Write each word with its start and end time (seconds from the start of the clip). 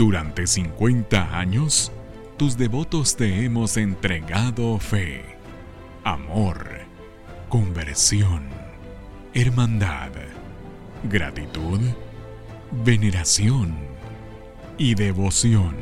Durante 0.00 0.46
50 0.46 1.38
años, 1.38 1.92
tus 2.38 2.56
devotos 2.56 3.16
te 3.16 3.44
hemos 3.44 3.76
entregado 3.76 4.78
fe, 4.78 5.22
amor, 6.04 6.68
conversión, 7.50 8.48
hermandad, 9.34 10.12
gratitud, 11.02 11.80
veneración 12.82 13.76
y 14.78 14.94
devoción. 14.94 15.76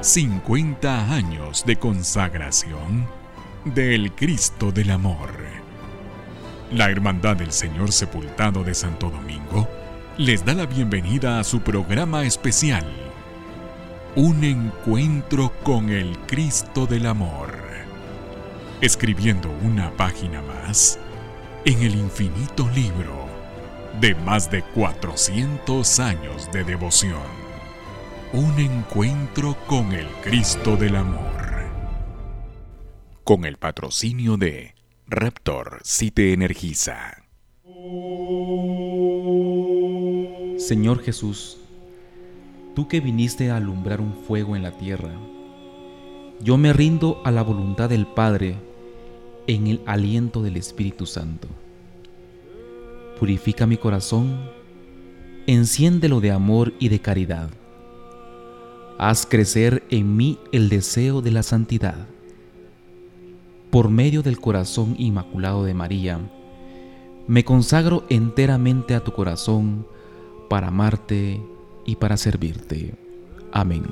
50 0.00 1.12
años 1.12 1.64
de 1.66 1.74
consagración 1.74 3.08
del 3.64 4.12
Cristo 4.12 4.70
del 4.70 4.92
Amor. 4.92 5.30
La 6.70 6.88
Hermandad 6.88 7.34
del 7.38 7.50
Señor 7.50 7.90
Sepultado 7.90 8.62
de 8.62 8.74
Santo 8.76 9.10
Domingo 9.10 9.68
les 10.18 10.44
da 10.44 10.52
la 10.52 10.66
bienvenida 10.66 11.40
a 11.40 11.44
su 11.44 11.60
programa 11.60 12.24
especial, 12.24 12.84
Un 14.14 14.44
encuentro 14.44 15.50
con 15.62 15.88
el 15.88 16.18
Cristo 16.26 16.86
del 16.86 17.06
Amor, 17.06 17.56
escribiendo 18.82 19.50
una 19.62 19.90
página 19.92 20.42
más 20.42 20.98
en 21.64 21.82
el 21.82 21.94
infinito 21.94 22.68
libro 22.74 23.26
de 24.02 24.14
más 24.14 24.50
de 24.50 24.62
400 24.62 26.00
años 26.00 26.52
de 26.52 26.64
devoción. 26.64 27.22
Un 28.34 28.58
encuentro 28.58 29.56
con 29.66 29.92
el 29.92 30.08
Cristo 30.22 30.76
del 30.76 30.96
Amor. 30.96 31.70
Con 33.24 33.46
el 33.46 33.56
patrocinio 33.56 34.36
de 34.36 34.74
Raptor 35.06 35.80
si 35.84 36.10
te 36.10 36.34
energiza. 36.34 37.21
Señor 40.62 41.02
Jesús, 41.02 41.56
tú 42.76 42.86
que 42.86 43.00
viniste 43.00 43.50
a 43.50 43.56
alumbrar 43.56 44.00
un 44.00 44.14
fuego 44.14 44.54
en 44.54 44.62
la 44.62 44.70
tierra, 44.70 45.10
yo 46.40 46.56
me 46.56 46.72
rindo 46.72 47.20
a 47.24 47.32
la 47.32 47.42
voluntad 47.42 47.88
del 47.88 48.06
Padre 48.06 48.54
en 49.48 49.66
el 49.66 49.80
aliento 49.86 50.40
del 50.40 50.56
Espíritu 50.56 51.04
Santo. 51.04 51.48
Purifica 53.18 53.66
mi 53.66 53.76
corazón, 53.76 54.38
enciéndelo 55.48 56.20
de 56.20 56.30
amor 56.30 56.72
y 56.78 56.90
de 56.90 57.00
caridad. 57.00 57.50
Haz 58.98 59.26
crecer 59.26 59.82
en 59.90 60.16
mí 60.16 60.38
el 60.52 60.68
deseo 60.68 61.22
de 61.22 61.32
la 61.32 61.42
santidad. 61.42 62.06
Por 63.72 63.88
medio 63.88 64.22
del 64.22 64.38
corazón 64.38 64.94
inmaculado 64.96 65.64
de 65.64 65.74
María, 65.74 66.20
me 67.26 67.44
consagro 67.44 68.04
enteramente 68.08 68.94
a 68.94 69.02
tu 69.02 69.10
corazón 69.10 69.90
para 70.52 70.68
amarte 70.68 71.40
y 71.86 71.96
para 71.96 72.18
servirte. 72.18 72.92
Amén. 73.52 73.86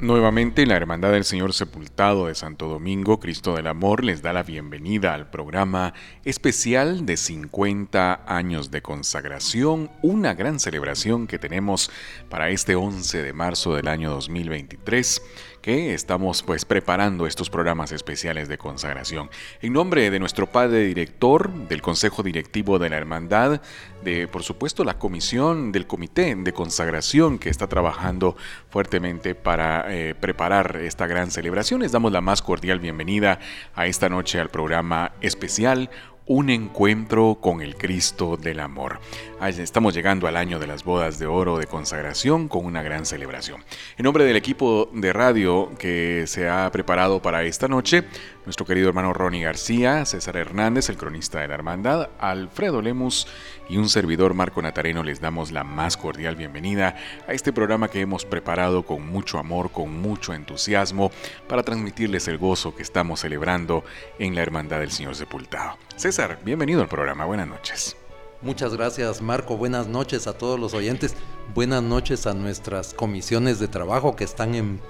Nuevamente 0.00 0.66
la 0.66 0.76
Hermandad 0.76 1.12
del 1.12 1.24
Señor 1.24 1.54
Sepultado 1.54 2.26
de 2.26 2.34
Santo 2.34 2.68
Domingo, 2.68 3.20
Cristo 3.20 3.56
del 3.56 3.68
Amor, 3.68 4.04
les 4.04 4.20
da 4.20 4.34
la 4.34 4.42
bienvenida 4.42 5.14
al 5.14 5.30
programa 5.30 5.94
especial 6.26 7.06
de 7.06 7.16
50 7.16 8.24
años 8.26 8.70
de 8.70 8.82
consagración, 8.82 9.90
una 10.02 10.34
gran 10.34 10.60
celebración 10.60 11.26
que 11.26 11.38
tenemos 11.38 11.90
para 12.28 12.50
este 12.50 12.76
11 12.76 13.22
de 13.22 13.32
marzo 13.32 13.74
del 13.74 13.88
año 13.88 14.10
2023 14.10 15.22
que 15.62 15.94
estamos 15.94 16.42
pues 16.42 16.64
preparando 16.64 17.26
estos 17.26 17.50
programas 17.50 17.92
especiales 17.92 18.48
de 18.48 18.58
consagración. 18.58 19.30
En 19.60 19.72
nombre 19.72 20.10
de 20.10 20.18
nuestro 20.18 20.46
padre 20.46 20.84
director, 20.84 21.50
del 21.68 21.82
Consejo 21.82 22.22
Directivo 22.22 22.78
de 22.78 22.90
la 22.90 22.96
Hermandad, 22.96 23.60
de 24.02 24.28
por 24.28 24.42
supuesto 24.42 24.84
la 24.84 24.98
comisión 24.98 25.72
del 25.72 25.86
Comité 25.86 26.34
de 26.34 26.52
Consagración 26.52 27.38
que 27.38 27.50
está 27.50 27.66
trabajando 27.66 28.36
fuertemente 28.70 29.34
para 29.34 29.84
eh, 29.94 30.14
preparar 30.14 30.76
esta 30.76 31.06
gran 31.06 31.30
celebración, 31.30 31.80
les 31.80 31.92
damos 31.92 32.12
la 32.12 32.20
más 32.20 32.42
cordial 32.42 32.80
bienvenida 32.80 33.38
a 33.74 33.86
esta 33.86 34.08
noche 34.08 34.40
al 34.40 34.48
programa 34.48 35.12
especial 35.20 35.90
un 36.30 36.48
encuentro 36.48 37.38
con 37.40 37.60
el 37.60 37.74
Cristo 37.74 38.36
del 38.36 38.60
Amor. 38.60 39.00
Estamos 39.42 39.94
llegando 39.94 40.28
al 40.28 40.36
año 40.36 40.60
de 40.60 40.68
las 40.68 40.84
bodas 40.84 41.18
de 41.18 41.26
oro 41.26 41.58
de 41.58 41.66
consagración 41.66 42.46
con 42.46 42.64
una 42.64 42.84
gran 42.84 43.04
celebración. 43.04 43.64
En 43.98 44.04
nombre 44.04 44.22
del 44.22 44.36
equipo 44.36 44.88
de 44.92 45.12
radio 45.12 45.72
que 45.76 46.26
se 46.28 46.48
ha 46.48 46.70
preparado 46.70 47.20
para 47.20 47.42
esta 47.42 47.66
noche, 47.66 48.04
nuestro 48.50 48.66
querido 48.66 48.88
hermano 48.88 49.12
Ronnie 49.12 49.44
García, 49.44 50.04
César 50.04 50.36
Hernández, 50.36 50.88
el 50.88 50.96
cronista 50.96 51.38
de 51.38 51.46
la 51.46 51.54
hermandad, 51.54 52.08
Alfredo 52.18 52.82
Lemus 52.82 53.28
y 53.68 53.76
un 53.76 53.88
servidor 53.88 54.34
Marco 54.34 54.60
Natareno 54.60 55.04
les 55.04 55.20
damos 55.20 55.52
la 55.52 55.62
más 55.62 55.96
cordial 55.96 56.34
bienvenida 56.34 56.96
a 57.28 57.32
este 57.32 57.52
programa 57.52 57.86
que 57.86 58.00
hemos 58.00 58.24
preparado 58.24 58.82
con 58.82 59.06
mucho 59.06 59.38
amor, 59.38 59.70
con 59.70 60.00
mucho 60.02 60.34
entusiasmo, 60.34 61.12
para 61.46 61.62
transmitirles 61.62 62.26
el 62.26 62.38
gozo 62.38 62.74
que 62.74 62.82
estamos 62.82 63.20
celebrando 63.20 63.84
en 64.18 64.34
la 64.34 64.42
Hermandad 64.42 64.80
del 64.80 64.90
Señor 64.90 65.14
Sepultado. 65.14 65.78
César, 65.94 66.40
bienvenido 66.44 66.82
al 66.82 66.88
programa, 66.88 67.26
buenas 67.26 67.46
noches. 67.46 67.96
Muchas 68.42 68.74
gracias 68.74 69.22
Marco, 69.22 69.56
buenas 69.58 69.86
noches 69.86 70.26
a 70.26 70.36
todos 70.36 70.58
los 70.58 70.74
oyentes, 70.74 71.14
buenas 71.54 71.84
noches 71.84 72.26
a 72.26 72.34
nuestras 72.34 72.94
comisiones 72.94 73.60
de 73.60 73.68
trabajo 73.68 74.16
que 74.16 74.24
están 74.24 74.56
en 74.56 74.80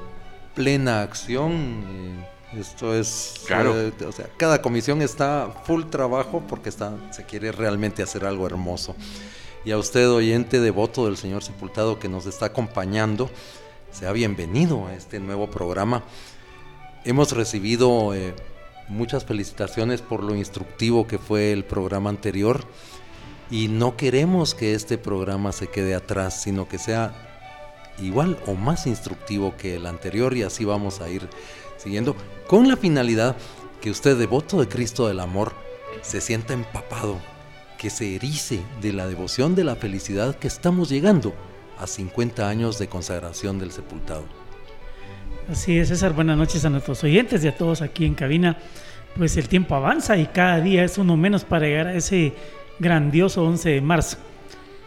plena 0.54 1.02
acción. 1.02 1.84
Eh, 1.86 2.39
esto 2.58 2.94
es, 2.94 3.42
claro. 3.46 3.78
Eh, 3.80 3.92
o 4.06 4.12
sea, 4.12 4.28
cada 4.36 4.60
comisión 4.60 5.02
está 5.02 5.62
full 5.64 5.84
trabajo 5.84 6.42
porque 6.48 6.68
está, 6.68 6.92
se 7.12 7.24
quiere 7.24 7.52
realmente 7.52 8.02
hacer 8.02 8.24
algo 8.24 8.46
hermoso. 8.46 8.96
Y 9.64 9.72
a 9.72 9.78
usted, 9.78 10.10
oyente 10.10 10.60
devoto 10.60 11.06
del 11.06 11.16
Señor 11.16 11.42
Sepultado 11.42 11.98
que 11.98 12.08
nos 12.08 12.26
está 12.26 12.46
acompañando, 12.46 13.30
sea 13.92 14.12
bienvenido 14.12 14.86
a 14.86 14.94
este 14.94 15.20
nuevo 15.20 15.50
programa. 15.50 16.02
Hemos 17.04 17.32
recibido 17.32 18.14
eh, 18.14 18.34
muchas 18.88 19.24
felicitaciones 19.24 20.02
por 20.02 20.22
lo 20.22 20.34
instructivo 20.34 21.06
que 21.06 21.18
fue 21.18 21.52
el 21.52 21.64
programa 21.64 22.10
anterior 22.10 22.64
y 23.50 23.68
no 23.68 23.96
queremos 23.96 24.54
que 24.54 24.74
este 24.74 24.98
programa 24.98 25.52
se 25.52 25.68
quede 25.68 25.94
atrás, 25.94 26.42
sino 26.42 26.68
que 26.68 26.78
sea 26.78 27.12
igual 27.98 28.38
o 28.46 28.54
más 28.54 28.86
instructivo 28.86 29.56
que 29.56 29.76
el 29.76 29.86
anterior 29.86 30.36
y 30.36 30.42
así 30.42 30.64
vamos 30.64 31.00
a 31.00 31.08
ir 31.08 31.28
siguiendo 31.80 32.14
con 32.46 32.68
la 32.68 32.76
finalidad 32.76 33.36
que 33.80 33.90
usted, 33.90 34.18
devoto 34.18 34.60
de 34.60 34.68
Cristo 34.68 35.08
del 35.08 35.20
Amor, 35.20 35.54
se 36.02 36.20
sienta 36.20 36.52
empapado, 36.52 37.18
que 37.78 37.88
se 37.88 38.16
erice 38.16 38.60
de 38.82 38.92
la 38.92 39.06
devoción 39.06 39.54
de 39.54 39.64
la 39.64 39.76
felicidad 39.76 40.36
que 40.36 40.48
estamos 40.48 40.90
llegando 40.90 41.34
a 41.78 41.86
50 41.86 42.46
años 42.46 42.78
de 42.78 42.88
consagración 42.88 43.58
del 43.58 43.72
sepultado. 43.72 44.24
Así 45.50 45.78
es, 45.78 45.88
César. 45.88 46.12
Buenas 46.12 46.36
noches 46.36 46.64
a 46.66 46.70
nuestros 46.70 47.02
oyentes 47.02 47.42
y 47.42 47.48
a 47.48 47.56
todos 47.56 47.80
aquí 47.80 48.04
en 48.04 48.14
cabina. 48.14 48.58
Pues 49.16 49.36
el 49.38 49.48
tiempo 49.48 49.74
avanza 49.74 50.16
y 50.18 50.26
cada 50.26 50.60
día 50.60 50.84
es 50.84 50.98
uno 50.98 51.16
menos 51.16 51.44
para 51.44 51.66
llegar 51.66 51.86
a 51.86 51.94
ese 51.94 52.34
grandioso 52.78 53.42
11 53.44 53.70
de 53.70 53.80
marzo. 53.80 54.18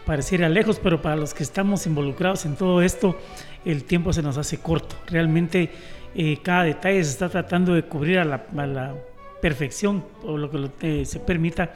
Pareciera 0.06 0.48
lejos, 0.48 0.78
pero 0.80 1.02
para 1.02 1.16
los 1.16 1.34
que 1.34 1.42
estamos 1.42 1.86
involucrados 1.86 2.46
en 2.46 2.54
todo 2.54 2.82
esto, 2.82 3.18
el 3.64 3.84
tiempo 3.84 4.12
se 4.12 4.22
nos 4.22 4.38
hace 4.38 4.58
corto. 4.58 4.96
Realmente 5.06 5.70
eh, 6.14 6.38
cada 6.42 6.64
detalle 6.64 7.02
se 7.04 7.10
está 7.10 7.28
tratando 7.28 7.74
de 7.74 7.82
cubrir 7.84 8.18
a 8.18 8.24
la, 8.24 8.94
perfección 9.40 10.02
o 10.22 10.38
lo 10.38 10.50
que 10.50 10.70
eh, 10.80 11.04
se 11.04 11.20
permita 11.20 11.74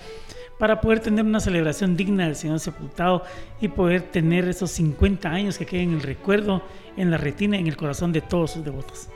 para 0.59 0.81
poder 0.81 1.01
tener 1.01 1.25
una 1.25 1.39
celebración 1.39 1.97
digna 1.97 2.25
del 2.25 2.35
Señor 2.35 2.61
sepultado 2.61 3.23
y 3.61 3.69
poder 3.69 4.03
tener 4.03 4.49
esos 4.49 4.71
50 4.71 5.29
años 5.29 5.59
que 5.59 5.67
queden 5.67 5.91
en 5.91 5.95
el 5.97 6.03
recuerdo, 6.03 6.63
en 6.97 7.11
la 7.11 7.19
retina, 7.19 7.59
en 7.59 7.67
el 7.67 7.77
corazón 7.77 8.13
de 8.13 8.23
todos 8.23 8.53
sus 8.53 8.65
devotos. 8.65 9.09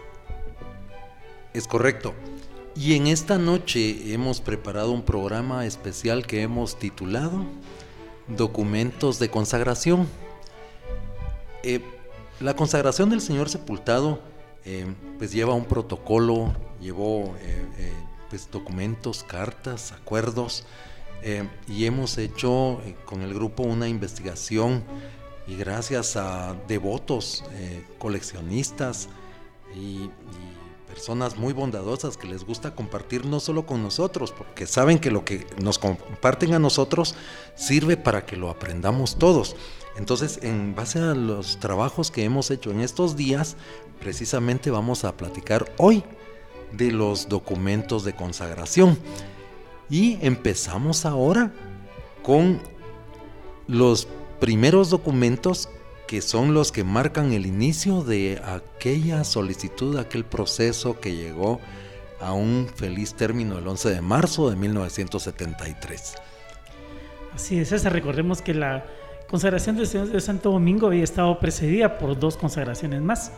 Es 1.53 1.67
correcto. 1.67 2.15
Y 2.75 2.95
en 2.95 3.07
esta 3.07 3.39
noche 3.39 4.13
hemos 4.15 4.41
preparado 4.41 4.93
un 4.93 5.03
programa 5.03 5.67
especial 5.67 6.27
que 6.27 6.43
hemos 6.43 6.79
titulado 6.79 7.45
Documentos 8.29 9.19
de 9.19 9.29
Consagración. 9.29 10.07
Eh, 11.63 11.81
la 12.41 12.57
consagración 12.57 13.11
del 13.11 13.21
Señor 13.21 13.51
sepultado 13.51 14.21
eh, 14.65 14.87
pues 15.19 15.33
lleva 15.33 15.55
un 15.55 15.65
protocolo, 15.65 16.55
llevó 16.81 17.35
eh, 17.41 17.67
eh, 17.79 17.93
pues 18.31 18.49
documentos, 18.51 19.25
cartas, 19.25 19.93
acuerdos, 19.93 20.65
y 21.69 21.85
hemos 21.85 22.19
hecho 22.19 22.81
con 23.05 23.23
el 23.23 23.33
grupo 23.33 23.63
una 23.63 23.87
investigación 23.87 24.83
y 25.47 25.55
gracias 25.55 26.17
a 26.17 26.57
devotos, 26.67 27.45
coleccionistas 27.99 29.09
y, 29.77 30.11
personas 30.93 31.39
muy 31.39 31.55
bondadosas 31.55 32.19
que 32.19 32.29
les 32.29 32.45
gusta 32.45 32.75
compartir 32.75 33.25
no 33.25 33.41
solo 33.41 33.65
con 33.65 33.83
nosotros, 33.83 34.31
porque 34.31 34.67
saben 34.67 34.99
que 34.99 35.11
lo 35.11 35.25
que 35.25 35.47
nos 35.59 35.79
comparten 35.79 36.53
a 36.53 36.59
nosotros 36.59 37.15
sirve 37.55 37.97
para 37.97 38.27
que 38.27 38.37
lo 38.37 38.51
aprendamos 38.51 39.19
todos. 39.19 39.57
Entonces, 39.97 40.39
en 40.43 40.75
base 40.75 40.99
a 40.99 41.15
los 41.15 41.59
trabajos 41.59 42.11
que 42.11 42.25
hemos 42.25 42.51
hecho 42.51 42.71
en 42.71 42.81
estos 42.83 43.17
días, 43.17 43.57
precisamente 44.01 44.71
vamos 44.71 45.05
a 45.05 45.17
platicar 45.17 45.73
hoy 45.79 46.05
de 46.73 46.93
los 46.93 47.27
documentos 47.31 48.05
de 48.05 48.15
consagración. 48.15 48.99
Y 49.89 50.19
empezamos 50.21 51.07
ahora 51.07 51.55
con 52.23 52.61
los 53.67 54.09
primeros 54.41 54.91
documentos 54.91 55.71
que 56.13 56.21
son 56.21 56.53
los 56.53 56.73
que 56.73 56.85
marcan 56.85 57.33
el 57.33 57.47
inicio 57.47 58.05
de 58.05 58.39
aquella 58.45 59.25
solicitud, 59.25 59.97
aquel 59.97 60.27
proceso 60.27 61.01
que 61.01 61.17
llegó 61.17 61.59
a 62.21 62.35
un 62.35 62.69
feliz 62.77 63.15
término 63.15 63.57
el 63.57 63.67
11 63.67 63.95
de 63.95 64.03
marzo 64.03 64.51
de 64.51 64.57
1973. 64.57 66.17
Así 67.35 67.59
es, 67.59 67.71
César. 67.71 67.95
Recordemos 67.95 68.43
que 68.43 68.53
la 68.53 68.85
consagración 69.27 69.79
de 69.79 70.21
Santo 70.21 70.51
Domingo 70.51 70.89
había 70.89 71.03
estado 71.03 71.39
precedida 71.39 71.97
por 71.97 72.21
dos 72.21 72.37
consagraciones 72.37 73.01
más. 73.01 73.33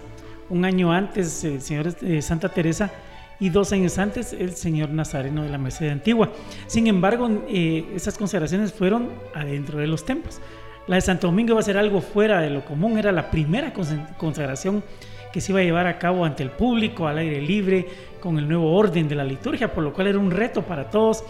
Un 0.50 0.65
año 0.65 0.91
antes 0.91 1.44
el 1.44 1.62
Señor 1.62 1.94
de 1.94 2.23
Santa 2.23 2.49
Teresa 2.49 2.91
y 3.38 3.50
dos 3.50 3.71
años 3.73 3.99
antes 3.99 4.32
el 4.32 4.56
Señor 4.56 4.88
Nazareno 4.88 5.44
de 5.44 5.49
la 5.49 5.59
Merced 5.59 5.91
Antigua. 5.91 6.32
Sin 6.67 6.88
embargo, 6.88 7.31
eh, 7.47 7.87
esas 7.94 8.19
consagraciones 8.19 8.73
fueron 8.73 9.11
adentro 9.32 9.79
de 9.79 9.87
los 9.87 10.05
templos. 10.05 10.41
La 10.87 10.97
de 10.97 11.01
Santo 11.01 11.29
Domingo 11.29 11.53
iba 11.53 11.61
a 11.61 11.63
ser 11.63 11.79
algo 11.79 12.01
fuera 12.01 12.41
de 12.41 12.51
lo 12.51 12.65
común, 12.65 12.99
era 12.99 13.11
la 13.11 13.31
primera 13.31 13.73
consagración 13.73 14.85
que 15.33 15.41
se 15.41 15.53
iba 15.53 15.61
a 15.61 15.65
llevar 15.65 15.87
a 15.87 15.99
cabo 15.99 16.25
ante 16.25 16.43
el 16.43 16.51
público, 16.51 17.09
al 17.09 17.19
aire 17.19 17.41
libre, 17.41 17.87
con 18.21 18.39
el 18.39 18.47
nuevo 18.47 18.73
orden 18.75 19.09
de 19.09 19.15
la 19.15 19.25
liturgia, 19.25 19.73
por 19.73 19.83
lo 19.83 19.93
cual 19.93 20.09
era 20.09 20.19
un 20.19 20.31
reto 20.31 20.63
para 20.63 20.91
todos. 20.91 21.25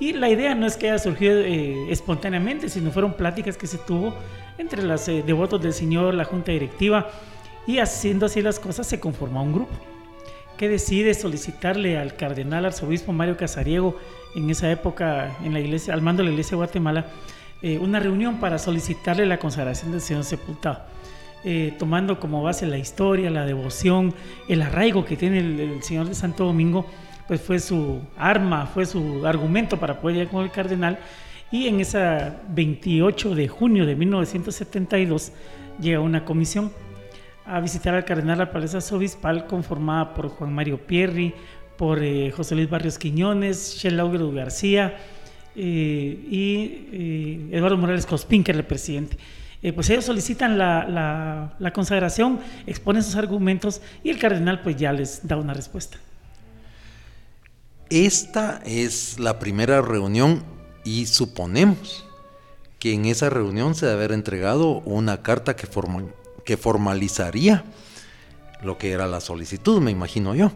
Y 0.00 0.12
la 0.12 0.28
idea 0.28 0.54
no 0.54 0.66
es 0.66 0.76
que 0.76 0.88
haya 0.88 0.98
surgido 0.98 1.38
eh, 1.38 1.90
espontáneamente, 1.90 2.68
sino 2.68 2.90
fueron 2.90 3.12
pláticas 3.12 3.56
que 3.56 3.66
se 3.66 3.78
tuvo 3.78 4.14
entre 4.58 4.82
los 4.82 5.06
eh, 5.08 5.22
devotos 5.24 5.62
del 5.62 5.72
Señor, 5.72 6.14
la 6.14 6.24
junta 6.24 6.50
directiva, 6.50 7.10
y 7.66 7.78
haciendo 7.78 8.26
así 8.26 8.42
las 8.42 8.58
cosas 8.58 8.86
se 8.86 8.98
conformó 9.00 9.42
un 9.42 9.52
grupo 9.52 9.74
que 10.56 10.68
decide 10.68 11.14
solicitarle 11.14 11.98
al 11.98 12.16
cardenal 12.16 12.64
arzobispo 12.64 13.12
Mario 13.12 13.36
Casariego, 13.36 13.96
en 14.34 14.50
esa 14.50 14.70
época 14.70 15.36
en 15.44 15.52
la 15.52 15.60
iglesia, 15.60 15.94
al 15.94 16.02
mando 16.02 16.22
de 16.22 16.28
la 16.28 16.32
iglesia 16.32 16.52
de 16.52 16.56
Guatemala, 16.56 17.06
eh, 17.64 17.78
una 17.78 17.98
reunión 17.98 18.40
para 18.40 18.58
solicitarle 18.58 19.24
la 19.24 19.38
consagración 19.38 19.90
del 19.90 20.02
Señor 20.02 20.24
sepultado. 20.24 20.82
Eh, 21.44 21.72
tomando 21.78 22.20
como 22.20 22.42
base 22.42 22.66
la 22.66 22.76
historia, 22.76 23.30
la 23.30 23.46
devoción, 23.46 24.12
el 24.50 24.60
arraigo 24.60 25.06
que 25.06 25.16
tiene 25.16 25.38
el, 25.38 25.82
Señor 25.82 26.06
de 26.06 26.14
Santo 26.14 26.44
Domingo, 26.44 26.84
pues 27.26 27.40
fue 27.40 27.58
su 27.58 28.02
arma, 28.18 28.66
fue 28.66 28.84
su 28.84 29.26
argumento 29.26 29.80
para 29.80 29.98
poder 29.98 30.18
llegar 30.18 30.32
con 30.34 30.44
el 30.44 30.50
cardenal. 30.50 30.98
Y 31.50 31.66
en 31.68 31.80
esa 31.80 32.36
28 32.50 33.34
de 33.34 33.48
junio 33.48 33.86
de 33.86 33.96
1972 33.96 35.32
llega 35.80 36.00
una 36.00 36.26
comisión 36.26 36.70
a 37.46 37.60
visitar 37.60 37.94
al 37.94 38.04
cardenal 38.04 38.36
la 38.36 38.52
Palacio 38.52 38.94
Obispal 38.94 39.46
conformada 39.46 40.12
por 40.12 40.28
Juan 40.28 40.52
Mario 40.52 40.86
Pierri, 40.86 41.32
por 41.78 42.02
eh, 42.02 42.30
José 42.30 42.56
Luis 42.56 42.68
Barrios 42.68 42.98
Quiñones, 42.98 43.78
Shell 43.78 44.34
García 44.34 44.98
y 45.54 46.88
eh, 46.92 47.48
Eduardo 47.52 47.76
Morales 47.76 48.06
era 48.06 48.58
el 48.58 48.64
presidente. 48.64 49.16
pues 49.74 49.88
ellos 49.90 50.04
solicitan 50.04 50.58
la, 50.58 51.50
la, 51.58 51.72
consagración, 51.72 52.40
exponen 52.66 53.02
sus 53.02 53.16
argumentos 53.16 53.80
y 54.02 54.10
el 54.10 54.18
cardenal 54.18 54.62
pues 54.62 54.76
ya 54.76 54.92
les 54.92 55.26
da 55.26 55.36
una 55.36 55.54
respuesta. 55.54 55.98
Esta 57.90 58.60
es 58.64 59.18
la 59.18 59.38
primera 59.38 59.80
reunión 59.82 60.42
y 60.84 61.06
suponemos 61.06 62.04
que 62.78 62.92
en 62.92 63.06
esa 63.06 63.30
reunión 63.30 63.74
se 63.74 63.86
debe 63.86 63.98
haber 63.98 64.12
entregado 64.12 64.80
una 64.80 65.22
carta 65.22 65.56
que 65.56 65.66
forma, 65.66 66.04
que 66.44 66.56
formalizaría 66.56 67.64
lo 68.62 68.78
que 68.78 68.92
era 68.92 69.06
la 69.06 69.20
solicitud, 69.20 69.80
me 69.80 69.90
imagino 69.90 70.34
yo. 70.34 70.52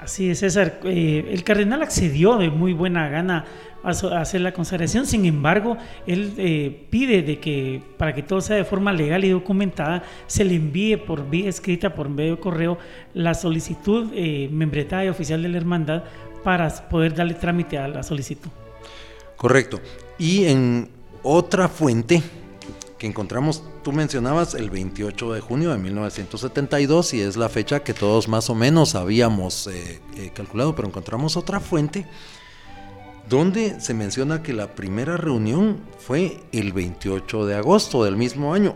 Así 0.00 0.30
es, 0.30 0.40
César. 0.40 0.80
Eh, 0.84 1.28
el 1.30 1.44
cardenal 1.44 1.82
accedió 1.82 2.36
de 2.36 2.50
muy 2.50 2.72
buena 2.72 3.08
gana 3.08 3.44
hacer 3.82 4.40
la 4.40 4.52
consagración, 4.52 5.06
sin 5.06 5.26
embargo, 5.26 5.76
él 6.06 6.34
eh, 6.36 6.86
pide 6.90 7.22
de 7.22 7.38
que 7.40 7.82
para 7.96 8.14
que 8.14 8.22
todo 8.22 8.40
sea 8.40 8.56
de 8.56 8.64
forma 8.64 8.92
legal 8.92 9.24
y 9.24 9.30
documentada, 9.30 10.02
se 10.26 10.44
le 10.44 10.54
envíe 10.54 10.96
por 10.96 11.28
vía 11.28 11.48
escrita, 11.48 11.94
por 11.94 12.08
medio 12.08 12.38
correo, 12.40 12.78
la 13.14 13.34
solicitud 13.34 14.10
eh, 14.14 14.48
membretada 14.52 15.04
y 15.04 15.08
oficial 15.08 15.42
de 15.42 15.48
la 15.48 15.56
hermandad 15.56 16.04
para 16.44 16.68
poder 16.88 17.14
darle 17.14 17.34
trámite 17.34 17.78
a 17.78 17.88
la 17.88 18.02
solicitud. 18.02 18.50
Correcto. 19.36 19.80
Y 20.18 20.44
en 20.44 20.88
otra 21.22 21.68
fuente, 21.68 22.22
que 22.98 23.08
encontramos, 23.08 23.64
tú 23.82 23.90
mencionabas 23.90 24.54
el 24.54 24.70
28 24.70 25.32
de 25.32 25.40
junio 25.40 25.72
de 25.72 25.78
1972 25.78 27.14
y 27.14 27.20
es 27.20 27.36
la 27.36 27.48
fecha 27.48 27.82
que 27.82 27.94
todos 27.94 28.28
más 28.28 28.48
o 28.48 28.54
menos 28.54 28.94
habíamos 28.94 29.66
eh, 29.66 30.00
eh, 30.16 30.30
calculado, 30.32 30.76
pero 30.76 30.86
encontramos 30.86 31.36
otra 31.36 31.58
fuente 31.58 32.06
donde 33.28 33.80
se 33.80 33.94
menciona 33.94 34.42
que 34.42 34.52
la 34.52 34.74
primera 34.74 35.16
reunión 35.16 35.80
fue 35.98 36.40
el 36.52 36.72
28 36.72 37.46
de 37.46 37.54
agosto 37.54 38.04
del 38.04 38.16
mismo 38.16 38.54
año. 38.54 38.74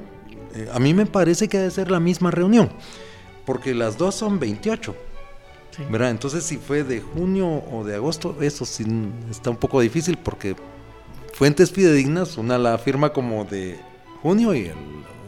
Eh, 0.55 0.69
a 0.73 0.79
mí 0.79 0.95
me 0.95 1.07
parece 1.07 1.49
que 1.49 1.59
debe 1.59 1.71
ser 1.71 1.91
la 1.91 2.01
misma 2.01 2.31
reunión, 2.31 2.71
porque 3.45 3.75
las 3.75 3.99
dos 3.99 4.15
son 4.15 4.39
28. 4.39 4.95
¿verdad? 5.91 6.11
Entonces 6.11 6.45
si 6.45 6.57
fue 6.57 6.85
de 6.85 7.01
junio 7.01 7.63
o 7.71 7.85
de 7.85 7.97
agosto, 7.97 8.37
eso 8.41 8.65
sí 8.65 8.85
está 9.31 9.51
un 9.51 9.57
poco 9.57 9.81
difícil 9.81 10.17
porque 10.17 10.57
fuentes 11.33 11.71
fidedignas, 11.71 12.39
una 12.39 12.59
la 12.59 12.75
afirma 12.75 13.13
como 13.13 13.45
de 13.45 13.79
junio 14.23 14.55
y 14.55 14.73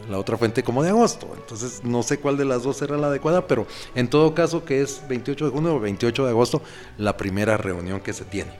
la 0.09 0.17
otra 0.17 0.37
fuente 0.37 0.63
como 0.63 0.83
de 0.83 0.89
agosto. 0.89 1.29
Entonces 1.37 1.81
no 1.83 2.03
sé 2.03 2.19
cuál 2.19 2.37
de 2.37 2.45
las 2.45 2.63
dos 2.63 2.81
era 2.81 2.97
la 2.97 3.07
adecuada, 3.07 3.47
pero 3.47 3.67
en 3.95 4.07
todo 4.07 4.33
caso 4.33 4.65
que 4.65 4.81
es 4.81 5.03
28 5.07 5.45
de 5.45 5.51
junio 5.51 5.75
o 5.75 5.79
28 5.79 6.25
de 6.25 6.29
agosto 6.31 6.61
la 6.97 7.15
primera 7.15 7.57
reunión 7.57 7.99
que 8.01 8.13
se 8.13 8.25
tiene. 8.25 8.51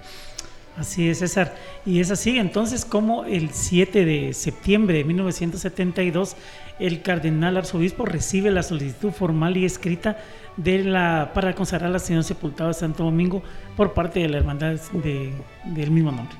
Así 0.80 1.10
es, 1.10 1.20
César. 1.20 1.56
Y 1.86 2.00
es 2.00 2.10
así, 2.10 2.38
entonces, 2.38 2.86
como 2.86 3.26
el 3.26 3.50
7 3.52 4.06
de 4.06 4.34
septiembre 4.34 5.00
de 5.00 5.04
1972, 5.04 6.38
el 6.80 7.02
cardenal 7.02 7.58
arzobispo 7.58 8.06
recibe 8.06 8.50
la 8.50 8.64
solicitud 8.64 9.12
formal 9.12 9.58
y 9.58 9.66
escrita 9.66 10.18
de 10.56 10.86
la, 10.86 11.32
para 11.34 11.54
consagrar 11.54 11.92
la 11.92 12.00
Señor 12.00 12.24
Sepultado 12.24 12.70
de 12.70 12.76
Santo 12.76 13.04
Domingo 13.04 13.44
por 13.76 13.94
parte 13.94 14.22
de 14.22 14.30
la 14.30 14.38
hermandad 14.38 14.80
del 14.94 15.92
mismo 15.92 16.14
nombre. 16.14 16.38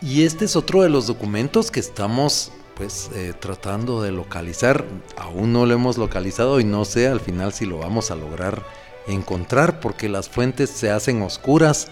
Y 0.00 0.22
este 0.22 0.44
es 0.44 0.54
otro 0.54 0.82
de 0.82 0.88
los 0.88 1.08
documentos 1.08 1.72
que 1.72 1.80
estamos 1.80 2.52
pues 2.76 3.10
eh, 3.16 3.32
tratando 3.36 4.02
de 4.02 4.12
localizar. 4.12 4.84
Aún 5.16 5.52
no 5.52 5.66
lo 5.66 5.74
hemos 5.74 5.98
localizado 5.98 6.60
y 6.60 6.64
no 6.64 6.84
sé 6.84 7.08
al 7.08 7.18
final 7.18 7.52
si 7.52 7.66
lo 7.66 7.78
vamos 7.78 8.12
a 8.12 8.14
lograr 8.14 8.62
encontrar 9.08 9.80
porque 9.80 10.08
las 10.08 10.28
fuentes 10.28 10.70
se 10.70 10.92
hacen 10.92 11.22
oscuras. 11.22 11.88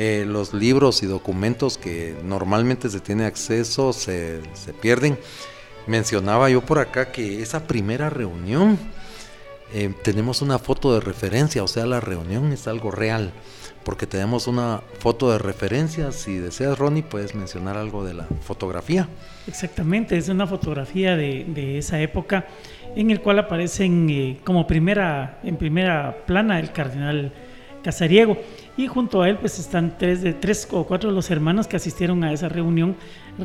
Eh, 0.00 0.24
los 0.24 0.54
libros 0.54 1.02
y 1.02 1.06
documentos 1.06 1.76
que 1.76 2.14
normalmente 2.22 2.88
se 2.88 3.00
tiene 3.00 3.24
acceso 3.24 3.92
se, 3.92 4.40
se, 4.54 4.72
pierden. 4.72 5.18
Mencionaba 5.88 6.48
yo 6.48 6.60
por 6.60 6.78
acá 6.78 7.10
que 7.10 7.42
esa 7.42 7.66
primera 7.66 8.08
reunión 8.08 8.78
eh, 9.74 9.92
tenemos 10.04 10.40
una 10.40 10.60
foto 10.60 10.94
de 10.94 11.00
referencia, 11.00 11.64
o 11.64 11.66
sea, 11.66 11.84
la 11.84 11.98
reunión 11.98 12.52
es 12.52 12.68
algo 12.68 12.92
real 12.92 13.32
porque 13.82 14.06
tenemos 14.06 14.46
una 14.46 14.82
foto 15.00 15.32
de 15.32 15.38
referencia. 15.38 16.12
Si 16.12 16.38
deseas, 16.38 16.78
Ronnie, 16.78 17.02
puedes 17.02 17.34
mencionar 17.34 17.76
algo 17.76 18.04
de 18.04 18.14
la 18.14 18.28
fotografía. 18.42 19.08
Exactamente, 19.48 20.16
es 20.16 20.28
una 20.28 20.46
fotografía 20.46 21.16
de, 21.16 21.76
esa 21.76 22.00
época 22.00 22.46
en 22.94 23.10
el 23.10 23.20
cual 23.20 23.40
aparecen 23.40 24.08
eh, 24.10 24.38
como 24.44 24.64
primera, 24.64 25.40
en 25.42 25.56
primera 25.56 26.24
plana 26.24 26.60
el 26.60 26.70
cardenal 26.70 27.32
Casariego 27.82 28.38
y 28.78 28.86
junto 28.86 29.22
a 29.22 29.28
él 29.28 29.38
pues 29.38 29.58
están 29.58 29.98
tres, 29.98 30.22
de, 30.22 30.32
tres 30.32 30.68
o 30.70 30.84
cuatro 30.84 31.10
de 31.10 31.14
los 31.14 31.30
hermanos 31.30 31.66
que 31.66 31.76
asistieron 31.76 32.22
a 32.22 32.32
esa 32.32 32.48
reunión 32.48 32.96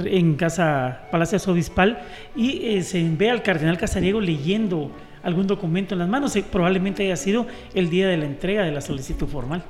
en 0.05 0.35
casa 0.35 1.07
Palacio 1.11 1.39
Obispal. 1.51 2.03
Y 2.35 2.67
eh, 2.67 2.83
se 2.83 3.03
ve 3.09 3.31
al 3.31 3.41
cardenal 3.41 3.79
Casariego 3.79 4.21
leyendo 4.21 4.91
algún 5.23 5.47
documento 5.47 5.95
en 5.95 5.99
las 5.99 6.07
manos, 6.07 6.35
eh, 6.35 6.45
probablemente 6.49 7.03
haya 7.03 7.17
sido 7.17 7.47
el 7.73 7.89
día 7.89 8.07
de 8.07 8.17
la 8.17 8.25
entrega 8.25 8.63
de 8.63 8.71
la 8.71 8.81
solicitud 8.81 9.27
formal. 9.27 9.65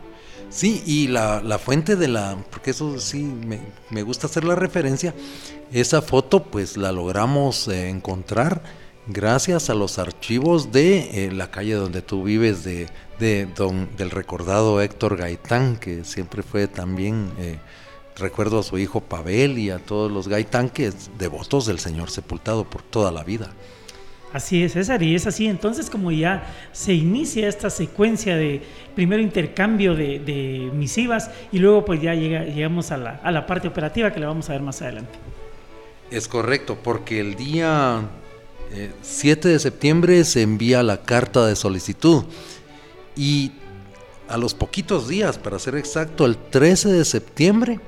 Sí, 0.49 0.83
y 0.85 1.07
la, 1.07 1.39
fuente 1.63 1.95
de 1.95 2.09
la, 2.09 2.37
porque 2.51 2.71
eso 2.71 2.99
sí 2.99 3.23
me, 3.89 4.03
gusta 4.03 4.27
hacer 4.27 4.43
la 4.43 4.55
referencia, 4.55 5.13
esa 5.71 6.01
foto 6.01 6.43
pues 6.43 6.75
la 6.75 6.91
logramos 6.91 7.69
eh, 7.69 7.89
encontrar 7.89 8.61
gracias 9.07 9.69
a 9.69 9.73
los 9.73 9.99
archivos 9.99 10.71
de 10.71 11.25
eh, 11.25 11.31
la 11.31 11.51
calle 11.51 11.73
donde 11.73 12.01
tú 12.01 12.23
vives, 12.23 12.63
de, 12.63 12.87
de 13.19 13.45
don, 13.45 13.89
del 13.97 14.11
recordado 14.11 14.81
Héctor 14.81 15.17
Gaitán, 15.17 15.77
que 15.77 16.03
siempre 16.03 16.43
fue 16.43 16.67
también, 16.67 17.31
eh, 17.37 17.57
recuerdo 18.15 18.59
a 18.59 18.63
su 18.63 18.77
hijo 18.77 19.01
Pavel 19.01 19.57
y 19.57 19.69
a 19.69 19.79
todos 19.79 20.11
los 20.11 20.27
Gaitán, 20.27 20.69
que 20.69 20.87
es 20.87 21.09
devotos 21.17 21.65
del 21.65 21.79
Señor 21.79 22.09
sepultado 22.09 22.63
por 22.63 22.81
toda 22.81 23.11
la 23.11 23.23
vida. 23.23 23.51
Así 24.33 24.63
es, 24.63 24.73
César, 24.73 25.03
y 25.03 25.13
es 25.13 25.27
así. 25.27 25.45
Entonces, 25.45 25.91
como 25.91 26.11
ya 26.11 26.51
se 26.71 26.93
inicia 26.93 27.47
esta 27.47 27.69
secuencia 27.69 28.35
de 28.35 28.63
primero 28.95 29.21
intercambio 29.21 29.93
de, 29.95 30.71
misivas 30.73 31.29
y 31.51 31.59
luego 31.59 31.85
pues 31.85 32.01
ya 32.01 32.15
llega, 32.15 32.43
llegamos 32.43 32.91
a 32.91 32.97
la, 32.97 33.45
parte 33.45 33.67
operativa 33.67 34.11
que 34.11 34.19
la 34.19 34.25
vamos 34.27 34.49
a 34.49 34.53
ver 34.53 34.63
más 34.63 34.81
adelante. 34.81 35.13
Es 36.09 36.27
correcto, 36.27 36.79
porque 36.81 37.19
el 37.19 37.35
día 37.35 38.01
7 39.01 39.49
eh, 39.49 39.51
de 39.51 39.59
septiembre 39.59 40.23
se 40.23 40.41
envía 40.41 40.83
la 40.83 41.01
carta 41.03 41.45
de 41.45 41.55
solicitud 41.55 42.23
y 43.15 43.51
a 44.27 44.37
los 44.37 44.53
poquitos 44.53 45.07
días, 45.07 45.37
para 45.37 45.59
ser 45.59 45.75
exacto, 45.75 46.25
el 46.25 46.37
13 46.37 46.89
de 46.89 47.05
septiembre, 47.05 47.79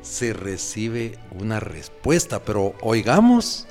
se 0.00 0.32
recibe 0.32 1.18
una 1.30 1.60
respuesta. 1.60 2.42
Pero 2.42 2.74
oigamos 2.80 3.68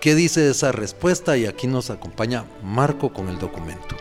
qué 0.00 0.14
dice 0.14 0.50
esa 0.50 0.72
respuesta 0.72 1.36
y 1.36 1.46
aquí 1.46 1.66
nos 1.66 1.90
acompaña 1.90 2.44
Marco 2.62 3.12
con 3.12 3.28
el 3.28 3.38
documento. 3.38 3.96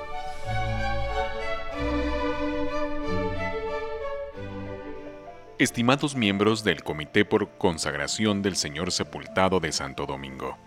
Estimados 5.58 6.16
miembros 6.16 6.64
del 6.64 6.84
Comité 6.84 7.24
por 7.24 7.50
Consagración 7.58 8.42
del 8.42 8.56
Señor 8.56 8.92
Sepultado 8.92 9.60
de 9.60 9.72
Santo 9.72 10.08
Domingo. 10.08 10.58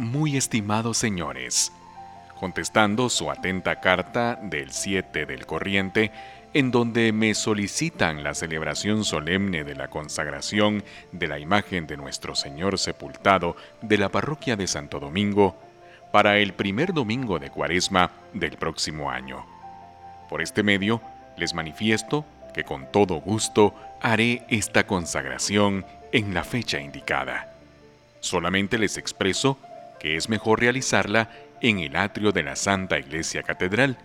Muy 0.00 0.38
estimados 0.38 0.96
señores, 0.96 1.72
contestando 2.38 3.10
su 3.10 3.30
atenta 3.30 3.80
carta 3.80 4.38
del 4.42 4.72
7 4.72 5.26
del 5.26 5.44
corriente, 5.44 6.10
en 6.54 6.70
donde 6.70 7.12
me 7.12 7.34
solicitan 7.34 8.24
la 8.24 8.32
celebración 8.32 9.04
solemne 9.04 9.62
de 9.62 9.74
la 9.74 9.88
consagración 9.88 10.82
de 11.12 11.28
la 11.28 11.38
imagen 11.38 11.86
de 11.86 11.98
nuestro 11.98 12.34
Señor 12.34 12.78
sepultado 12.78 13.56
de 13.82 13.98
la 13.98 14.08
parroquia 14.08 14.56
de 14.56 14.66
Santo 14.68 15.00
Domingo 15.00 15.54
para 16.12 16.38
el 16.38 16.54
primer 16.54 16.94
domingo 16.94 17.38
de 17.38 17.50
Cuaresma 17.50 18.10
del 18.32 18.56
próximo 18.56 19.10
año. 19.10 19.44
Por 20.30 20.40
este 20.40 20.62
medio, 20.62 21.02
les 21.36 21.52
manifiesto 21.52 22.24
que 22.54 22.64
con 22.64 22.90
todo 22.90 23.16
gusto 23.16 23.74
haré 24.00 24.46
esta 24.48 24.86
consagración 24.86 25.84
en 26.10 26.32
la 26.32 26.42
fecha 26.42 26.80
indicada. 26.80 27.52
Solamente 28.20 28.78
les 28.78 28.96
expreso 28.96 29.58
que 30.00 30.16
es 30.16 30.28
mejor 30.28 30.58
realizarla 30.58 31.30
en 31.60 31.78
el 31.78 31.94
atrio 31.94 32.32
de 32.32 32.42
la 32.42 32.56
Santa 32.56 32.98
Iglesia 32.98 33.42
Catedral, 33.42 33.98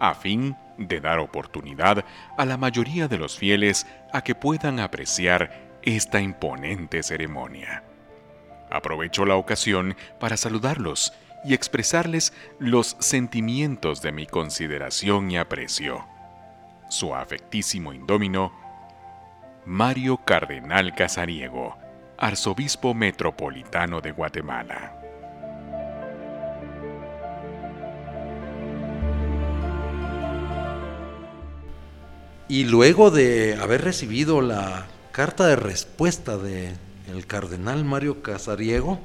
a 0.00 0.14
fin 0.14 0.56
de 0.78 1.00
dar 1.00 1.18
oportunidad 1.18 2.04
a 2.38 2.44
la 2.44 2.56
mayoría 2.56 3.08
de 3.08 3.18
los 3.18 3.36
fieles 3.36 3.86
a 4.12 4.22
que 4.22 4.34
puedan 4.34 4.80
apreciar 4.80 5.50
esta 5.82 6.20
imponente 6.20 7.02
ceremonia. 7.02 7.84
Aprovecho 8.70 9.26
la 9.26 9.36
ocasión 9.36 9.96
para 10.18 10.36
saludarlos 10.36 11.12
y 11.44 11.52
expresarles 11.52 12.32
los 12.58 12.96
sentimientos 13.00 14.00
de 14.00 14.12
mi 14.12 14.26
consideración 14.26 15.30
y 15.30 15.36
aprecio. 15.36 16.06
Su 16.88 17.14
afectísimo 17.14 17.92
indómino, 17.92 18.52
Mario 19.66 20.18
Cardenal 20.18 20.94
Casariego, 20.94 21.76
Arzobispo 22.18 22.94
Metropolitano 22.94 24.00
de 24.00 24.12
Guatemala. 24.12 25.03
Y 32.48 32.64
luego 32.64 33.10
de 33.10 33.56
haber 33.56 33.82
recibido 33.82 34.40
la 34.40 34.86
carta 35.12 35.46
de 35.46 35.56
respuesta 35.56 36.36
del 36.36 36.76
el 37.06 37.26
cardenal 37.26 37.84
Mario 37.84 38.22
Casariego, 38.22 39.00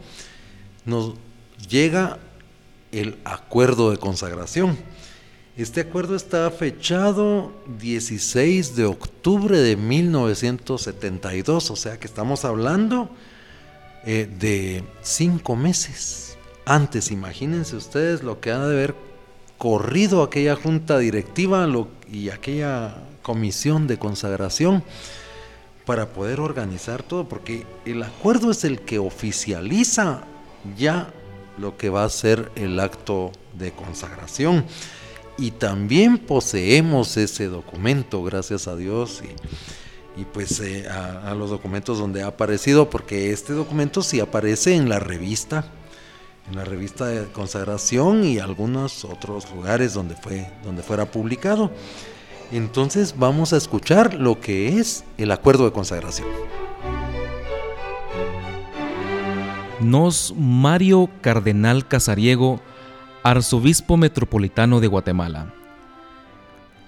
nos 0.86 1.14
llega 1.70 2.20
el 2.92 3.18
acuerdo 3.24 3.92
de 3.92 3.98
consagración. 3.98 4.78
Este 5.58 5.82
acuerdo 5.82 6.16
está 6.16 6.50
fechado 6.52 7.52
16 7.80 8.76
de 8.76 8.86
octubre 8.86 9.60
de 9.60 9.76
1972, 9.76 11.70
o 11.70 11.76
sea 11.76 12.00
que 12.00 12.08
estamos 12.08 12.46
hablando 12.46 13.10
eh, 14.06 14.30
de 14.40 14.84
cinco 15.02 15.58
meses. 15.58 16.38
Antes, 16.66 17.12
imagínense 17.12 17.76
ustedes 17.76 18.24
lo 18.24 18.40
que 18.40 18.52
ha 18.52 18.60
de 18.60 18.74
haber 18.74 18.96
corrido 19.60 20.24
aquella 20.24 20.56
junta 20.56 20.98
directiva 20.98 21.68
y 22.12 22.30
aquella 22.30 22.96
comisión 23.22 23.86
de 23.86 24.00
consagración 24.00 24.84
para 25.86 26.08
poder 26.08 26.40
organizar 26.40 27.04
todo, 27.04 27.28
porque 27.28 27.66
el 27.86 28.02
acuerdo 28.02 28.50
es 28.50 28.64
el 28.64 28.80
que 28.80 28.98
oficializa 28.98 30.24
ya 30.78 31.14
lo 31.58 31.78
que 31.78 31.90
va 31.90 32.06
a 32.06 32.10
ser 32.10 32.52
el 32.56 32.80
acto 32.80 33.32
de 33.54 33.72
consagración. 33.72 34.66
Y 35.38 35.52
también 35.52 36.18
poseemos 36.18 37.18
ese 37.18 37.48
documento, 37.48 38.24
gracias 38.24 38.68
a 38.68 38.76
Dios, 38.76 39.22
y, 40.16 40.26
pues 40.26 40.60
eh, 40.60 40.88
a, 40.88 41.34
los 41.34 41.50
documentos 41.50 41.98
donde 41.98 42.24
ha 42.24 42.28
aparecido, 42.28 42.90
porque 42.90 43.32
este 43.32 43.54
documento 43.54 44.02
sí 44.04 44.20
aparece 44.20 44.76
en 44.76 44.90
la 44.90 45.00
revista, 45.00 45.66
en 46.50 46.56
la 46.56 46.66
revista 46.66 47.06
de 47.06 47.28
consagración 47.28 48.24
y 48.24 48.40
algunos 48.40 49.06
otros 49.06 49.52
lugares 49.54 49.94
donde, 49.94 50.16
fue, 50.16 50.52
donde 50.64 50.84
fuera 50.84 51.06
publicado. 51.06 51.72
Entonces 52.52 53.16
vamos 53.18 53.54
a 53.54 53.58
escuchar 53.58 54.16
lo 54.16 54.40
que 54.40 54.80
es 54.80 55.04
el 55.18 55.32
acuerdo 55.32 55.66
de 55.66 55.72
consagración. 55.72 56.28
Nos 59.80 60.34
Mario 60.36 61.10
Cardenal 61.22 61.88
Casariego, 61.88 62.60
arzobispo 63.24 63.96
metropolitano 63.96 64.80
de 64.80 64.88
Guatemala. 64.88 65.54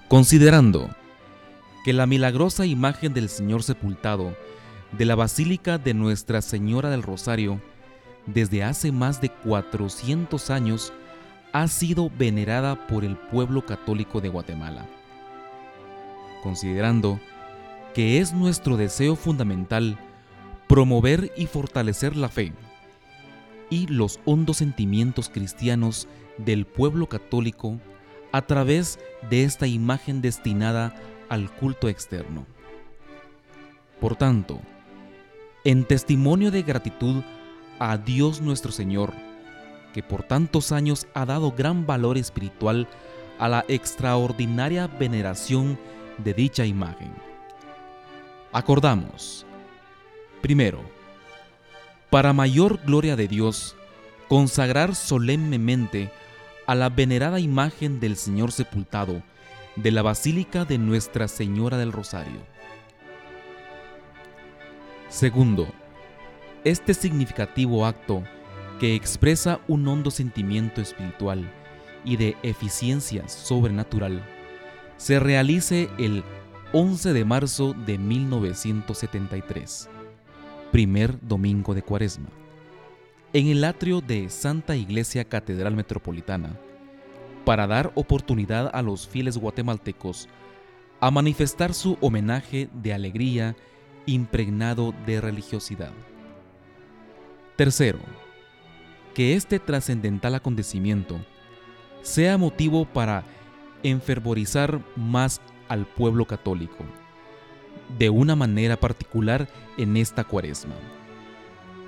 Considerando 0.09 0.89
que 1.85 1.93
la 1.93 2.05
milagrosa 2.05 2.65
imagen 2.65 3.13
del 3.13 3.29
Señor 3.29 3.63
sepultado 3.63 4.35
de 4.91 5.05
la 5.05 5.15
Basílica 5.15 5.77
de 5.77 5.93
Nuestra 5.93 6.41
Señora 6.41 6.89
del 6.89 7.03
Rosario 7.03 7.61
desde 8.25 8.63
hace 8.63 8.91
más 8.91 9.21
de 9.21 9.29
400 9.29 10.49
años 10.49 10.93
ha 11.53 11.67
sido 11.67 12.09
venerada 12.17 12.87
por 12.87 13.03
el 13.03 13.17
pueblo 13.17 13.65
católico 13.65 14.21
de 14.21 14.29
Guatemala 14.29 14.87
considerando 16.41 17.19
que 17.93 18.19
es 18.19 18.33
nuestro 18.33 18.77
deseo 18.77 19.15
fundamental 19.15 19.97
promover 20.67 21.31
y 21.37 21.45
fortalecer 21.47 22.15
la 22.15 22.29
fe 22.29 22.53
y 23.69 23.87
los 23.87 24.19
hondos 24.25 24.57
sentimientos 24.57 25.29
cristianos 25.29 26.07
del 26.37 26.65
pueblo 26.65 27.07
católico 27.07 27.79
a 28.31 28.41
través 28.41 28.99
de 29.29 29.43
esta 29.43 29.67
imagen 29.67 30.21
destinada 30.21 30.95
al 31.29 31.49
culto 31.51 31.87
externo. 31.87 32.45
Por 33.99 34.15
tanto, 34.15 34.59
en 35.63 35.85
testimonio 35.85 36.51
de 36.51 36.63
gratitud 36.63 37.23
a 37.83 37.97
Dios 37.97 38.41
nuestro 38.41 38.71
Señor, 38.71 39.11
que 39.91 40.03
por 40.03 40.21
tantos 40.21 40.71
años 40.71 41.07
ha 41.15 41.25
dado 41.25 41.51
gran 41.51 41.87
valor 41.87 42.15
espiritual 42.15 42.87
a 43.39 43.49
la 43.49 43.65
extraordinaria 43.67 44.85
veneración 44.85 45.79
de 46.19 46.35
dicha 46.35 46.63
imagen. 46.63 47.11
Acordamos, 48.53 49.47
primero, 50.43 50.79
para 52.11 52.33
mayor 52.33 52.79
gloria 52.85 53.15
de 53.15 53.27
Dios, 53.27 53.75
consagrar 54.27 54.93
solemnemente 54.93 56.11
a 56.67 56.75
la 56.75 56.89
venerada 56.89 57.39
imagen 57.39 57.99
del 57.99 58.15
Señor 58.15 58.51
sepultado 58.51 59.23
de 59.75 59.89
la 59.89 60.03
Basílica 60.03 60.65
de 60.65 60.77
Nuestra 60.77 61.27
Señora 61.27 61.77
del 61.77 61.91
Rosario. 61.91 62.41
Segundo, 65.09 65.67
este 66.63 66.93
significativo 66.93 67.85
acto 67.85 68.23
que 68.79 68.95
expresa 68.95 69.59
un 69.67 69.87
hondo 69.87 70.11
sentimiento 70.11 70.81
espiritual 70.81 71.51
y 72.05 72.17
de 72.17 72.35
eficiencia 72.43 73.27
sobrenatural 73.27 74.23
se 74.97 75.19
realice 75.19 75.89
el 75.97 76.23
11 76.73 77.13
de 77.13 77.25
marzo 77.25 77.73
de 77.73 77.97
1973, 77.97 79.89
primer 80.71 81.19
domingo 81.21 81.73
de 81.73 81.81
Cuaresma, 81.81 82.29
en 83.33 83.47
el 83.47 83.63
atrio 83.63 84.01
de 84.01 84.29
Santa 84.29 84.75
Iglesia 84.75 85.25
Catedral 85.25 85.75
Metropolitana, 85.75 86.55
para 87.45 87.65
dar 87.65 87.91
oportunidad 87.95 88.69
a 88.73 88.81
los 88.83 89.07
fieles 89.07 89.37
guatemaltecos 89.37 90.29
a 90.99 91.09
manifestar 91.09 91.73
su 91.73 91.97
homenaje 91.99 92.69
de 92.71 92.93
alegría 92.93 93.55
impregnado 94.05 94.93
de 95.07 95.19
religiosidad. 95.19 95.91
Tercero, 97.61 97.99
que 99.13 99.35
este 99.35 99.59
trascendental 99.59 100.33
acontecimiento 100.33 101.19
sea 102.01 102.35
motivo 102.39 102.85
para 102.85 103.23
enfervorizar 103.83 104.81
más 104.95 105.39
al 105.67 105.85
pueblo 105.85 106.25
católico, 106.25 106.83
de 107.99 108.09
una 108.09 108.35
manera 108.35 108.77
particular 108.77 109.47
en 109.77 109.95
esta 109.95 110.23
cuaresma. 110.23 110.73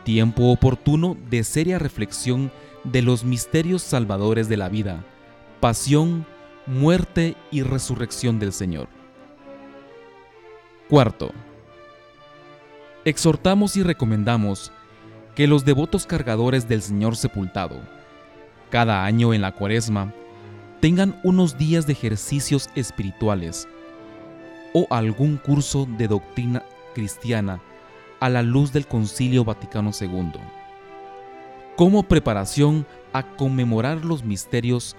Tiempo 0.03 0.51
oportuno 0.51 1.17
de 1.31 1.43
seria 1.43 1.79
reflexión 1.79 2.51
de 2.83 3.01
los 3.01 3.23
misterios 3.23 3.81
salvadores 3.81 4.47
de 4.49 4.57
la 4.57 4.69
vida, 4.69 5.03
pasión, 5.59 6.23
muerte 6.67 7.35
y 7.49 7.63
resurrección 7.63 8.37
del 8.37 8.53
Señor. 8.53 8.89
Cuarto, 10.87 11.31
exhortamos 13.05 13.75
y 13.75 13.81
recomendamos 13.81 14.71
que 15.35 15.47
los 15.47 15.65
devotos 15.65 16.05
cargadores 16.05 16.67
del 16.67 16.81
Señor 16.81 17.15
sepultado, 17.15 17.81
cada 18.69 19.05
año 19.05 19.33
en 19.33 19.41
la 19.41 19.51
cuaresma, 19.51 20.13
tengan 20.79 21.19
unos 21.23 21.57
días 21.57 21.87
de 21.87 21.93
ejercicios 21.93 22.69
espirituales 22.75 23.67
o 24.73 24.87
algún 24.89 25.37
curso 25.37 25.87
de 25.97 26.07
doctrina 26.07 26.63
cristiana 26.93 27.61
a 28.19 28.29
la 28.29 28.41
luz 28.41 28.71
del 28.73 28.87
Concilio 28.87 29.43
Vaticano 29.43 29.91
II, 29.99 30.33
como 31.75 32.03
preparación 32.03 32.85
a 33.11 33.23
conmemorar 33.35 34.03
los 34.05 34.23
misterios 34.23 34.95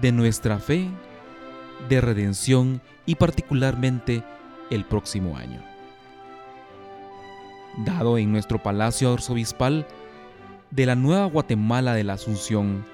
de 0.00 0.12
nuestra 0.12 0.58
fe, 0.58 0.88
de 1.88 2.00
redención 2.00 2.80
y 3.06 3.14
particularmente 3.14 4.22
el 4.70 4.84
próximo 4.84 5.36
año. 5.36 5.67
Dado 7.84 8.18
en 8.18 8.32
nuestro 8.32 8.62
Palacio 8.62 9.12
Arzobispal 9.12 9.86
de 10.70 10.86
la 10.86 10.96
Nueva 10.96 11.26
Guatemala 11.26 11.94
de 11.94 12.04
la 12.04 12.14
Asunción, 12.14 12.84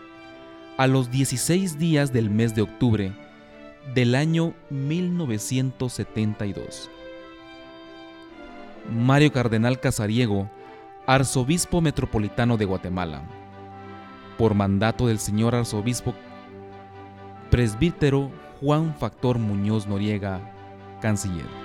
a 0.76 0.87
los 0.87 1.11
16 1.11 1.79
días 1.79 2.12
del 2.12 2.31
mes 2.31 2.55
de 2.55 2.62
octubre 2.62 3.12
del 3.95 4.14
año 4.14 4.55
1972. 4.71 6.91
Mario 8.91 9.33
Cardenal 9.33 9.81
Casariego, 9.81 10.50
arzobispo 11.07 11.81
metropolitano 11.81 12.57
de 12.57 12.67
Guatemala, 12.67 13.23
por 14.37 14.55
mandato 14.55 15.07
del 15.07 15.19
señor 15.19 15.55
arzobispo 15.55 16.14
presbítero 17.50 18.31
Juan 18.61 18.95
Factor 18.95 19.38
Muñoz 19.38 19.87
Noriega, 19.87 20.41
canciller. 21.00 21.63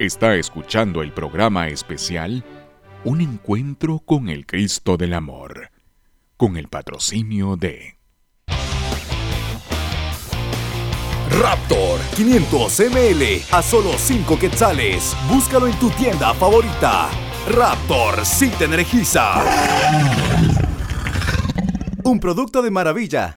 Está 0.00 0.34
escuchando 0.36 1.02
el 1.02 1.12
programa 1.12 1.68
especial 1.68 2.42
Un 3.04 3.20
encuentro 3.20 3.98
con 3.98 4.30
el 4.30 4.46
Cristo 4.46 4.96
del 4.96 5.12
Amor, 5.12 5.68
con 6.38 6.56
el 6.56 6.68
patrocinio 6.68 7.56
de 7.58 7.98
Raptor 11.38 12.00
500 12.16 12.80
ml 12.90 13.42
a 13.52 13.60
solo 13.60 13.92
5 13.98 14.38
quetzales. 14.38 15.14
Búscalo 15.28 15.66
en 15.66 15.78
tu 15.78 15.90
tienda 15.90 16.32
favorita. 16.32 17.10
Raptor 17.50 18.24
sí 18.24 18.50
te 18.58 18.64
energiza. 18.64 19.44
Un 22.04 22.18
producto 22.18 22.62
de 22.62 22.70
maravilla. 22.70 23.34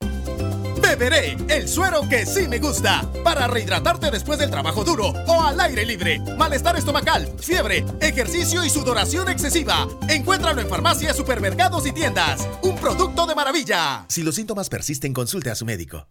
Beberé 0.95 1.35
el 1.50 1.67
suero 1.67 2.07
que 2.07 2.23
sí 2.23 2.47
me 2.47 2.59
gusta 2.59 3.01
para 3.23 3.47
rehidratarte 3.47 4.12
después 4.12 4.38
del 4.38 4.51
trabajo 4.51 4.83
duro 4.83 5.07
o 5.25 5.41
al 5.41 5.59
aire 5.59 5.88
libre. 5.88 6.21
Malestar 6.38 6.77
estomacal, 6.77 7.27
fiebre, 7.39 7.83
ejercicio 8.00 8.63
y 8.63 8.69
sudoración 8.69 9.27
excesiva. 9.27 9.88
Encuéntralo 10.07 10.62
en 10.62 10.69
farmacias, 10.69 11.17
supermercados 11.17 11.88
y 11.88 11.93
tiendas. 11.93 12.47
Un 12.62 12.75
producto 12.75 13.25
de 13.25 13.33
maravilla. 13.33 14.05
Si 14.07 14.21
los 14.21 14.35
síntomas 14.35 14.69
persisten, 14.69 15.13
consulte 15.13 15.50
a 15.50 15.55
su 15.55 15.65
médico. 15.65 16.07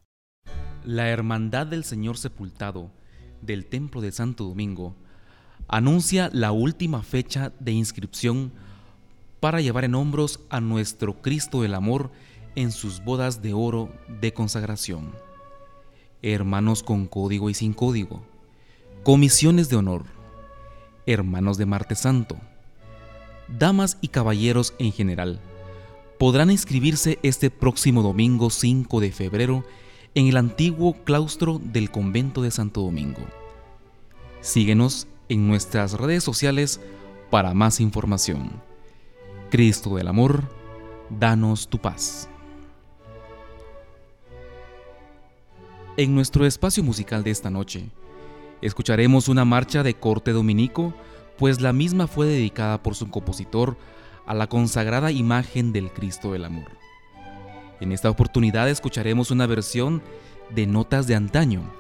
La 0.85 1.11
Hermandad 1.11 1.69
del 1.69 1.85
Señor 1.85 2.19
Sepultado 2.19 2.91
del 3.41 3.67
Templo 3.67 4.01
de 4.01 4.11
Santo 4.11 4.43
Domingo 4.43 4.97
anuncia 5.69 6.29
la 6.33 6.51
última 6.51 7.05
fecha 7.05 7.53
de 7.61 7.71
inscripción 7.71 8.53
para 9.39 9.61
llevar 9.61 9.85
en 9.85 9.95
hombros 9.95 10.41
a 10.51 10.61
nuestro 10.61 11.23
Cristo 11.23 11.62
del 11.62 11.75
Amor 11.75 12.11
en 12.55 12.73
sus 12.73 13.03
bodas 13.05 13.43
de 13.43 13.55
oro 13.55 13.91
de 14.21 14.33
consagración. 14.33 15.13
Hermanos 16.23 16.83
con 16.83 17.07
código 17.07 17.51
y 17.51 17.55
sin 17.55 17.73
código, 17.73 18.23
comisiones 19.03 19.69
de 19.69 19.77
honor, 19.77 20.05
hermanos 21.07 21.59
de 21.59 21.67
Marte 21.67 21.95
Santo, 21.95 22.37
damas 23.49 23.99
y 24.01 24.09
caballeros 24.09 24.75
en 24.79 24.93
general, 24.93 25.41
podrán 26.19 26.51
inscribirse 26.51 27.19
este 27.23 27.51
próximo 27.51 28.03
domingo 28.03 28.51
5 28.51 29.01
de 29.01 29.11
febrero 29.11 29.65
en 30.15 30.29
el 30.29 30.37
antiguo 30.37 30.95
claustro 31.05 31.61
del 31.63 31.91
convento 31.91 32.43
de 32.43 32.51
Santo 32.51 32.83
Domingo. 32.83 33.23
Síguenos 34.41 35.09
en 35.29 35.49
nuestras 35.49 35.95
redes 35.95 36.23
sociales 36.23 36.81
para 37.31 37.55
más 37.55 37.81
información. 37.81 38.53
Cristo 39.51 39.97
del 39.97 40.09
Amor, 40.09 40.45
danos 41.11 41.69
tu 41.69 41.79
paz. 41.79 42.29
En 45.98 46.14
nuestro 46.14 46.46
espacio 46.46 46.83
musical 46.83 47.22
de 47.22 47.33
esta 47.33 47.50
noche, 47.50 47.90
escucharemos 48.62 49.28
una 49.28 49.44
marcha 49.44 49.83
de 49.83 49.92
corte 49.92 50.33
dominico, 50.33 50.94
pues 51.37 51.61
la 51.61 51.74
misma 51.74 52.07
fue 52.07 52.26
dedicada 52.26 52.83
por 52.83 52.94
su 52.94 53.11
compositor 53.11 53.76
a 54.24 54.33
la 54.33 54.46
consagrada 54.46 55.12
imagen 55.12 55.70
del 55.70 55.92
Cristo 55.92 56.33
del 56.33 56.46
Amor. 56.46 56.70
En 57.78 57.92
esta 57.92 58.09
oportunidad 58.09 58.70
escucharemos 58.70 59.31
una 59.31 59.46
versión 59.46 60.00
de 60.48 60.66
Notas 60.66 61.07
de 61.07 61.14
Antaño, 61.14 61.70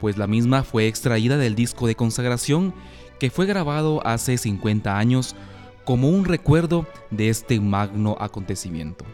pues 0.00 0.18
la 0.18 0.26
misma 0.26 0.64
fue 0.64 0.88
extraída 0.88 1.36
del 1.36 1.54
disco 1.54 1.86
de 1.86 1.94
consagración 1.94 2.74
que 3.20 3.30
fue 3.30 3.46
grabado 3.46 4.04
hace 4.04 4.36
50 4.36 4.98
años 4.98 5.36
como 5.84 6.08
un 6.08 6.24
recuerdo 6.24 6.88
de 7.12 7.28
este 7.28 7.60
magno 7.60 8.16
acontecimiento. 8.18 9.04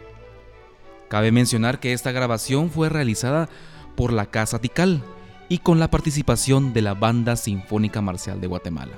Cabe 1.08 1.30
mencionar 1.30 1.78
que 1.78 1.92
esta 1.92 2.10
grabación 2.10 2.70
fue 2.70 2.88
realizada 2.88 3.50
por 3.96 4.12
la 4.12 4.26
Casa 4.26 4.60
Tical 4.60 5.02
y 5.48 5.58
con 5.58 5.78
la 5.78 5.90
participación 5.90 6.72
de 6.72 6.82
la 6.82 6.94
Banda 6.94 7.36
Sinfónica 7.36 8.00
Marcial 8.00 8.40
de 8.40 8.46
Guatemala. 8.46 8.96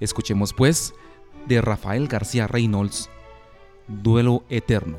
Escuchemos 0.00 0.52
pues 0.52 0.94
de 1.46 1.60
Rafael 1.60 2.08
García 2.08 2.46
Reynolds, 2.46 3.10
Duelo 3.86 4.44
Eterno. 4.48 4.98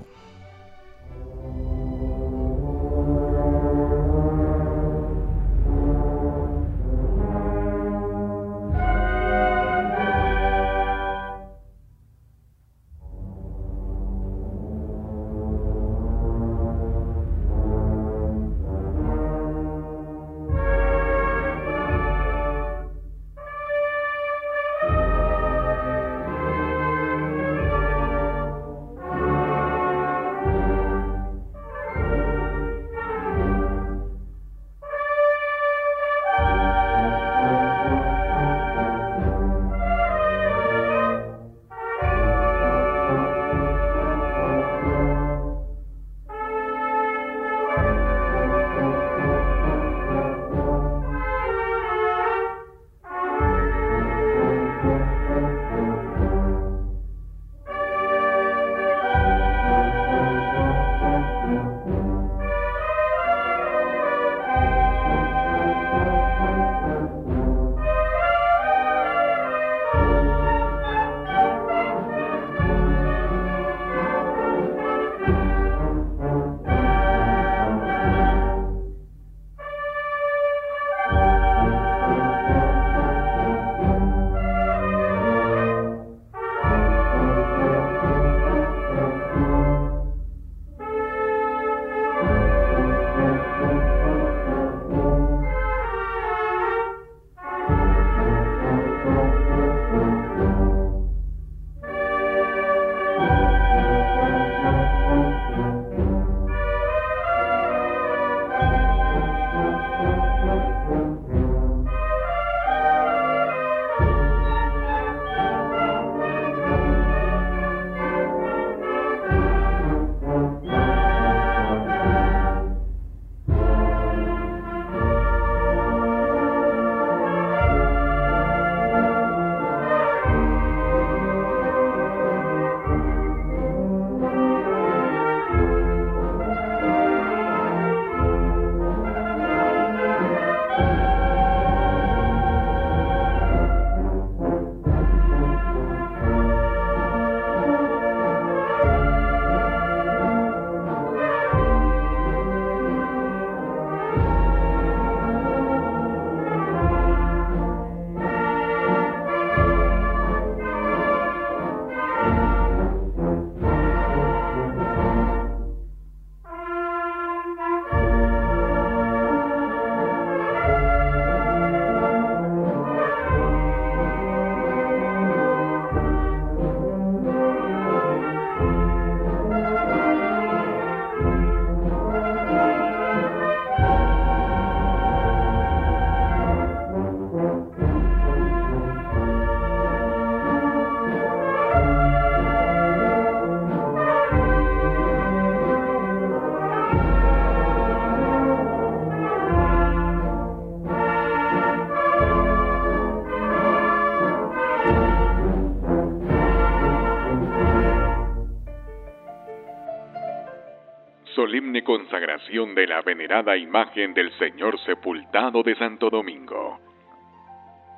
De 212.74 212.88
la 212.88 213.02
venerada 213.02 213.56
imagen 213.58 214.14
del 214.14 214.32
Señor 214.38 214.80
sepultado 214.80 215.64
de 215.64 215.76
Santo 215.76 216.10
Domingo. 216.10 216.80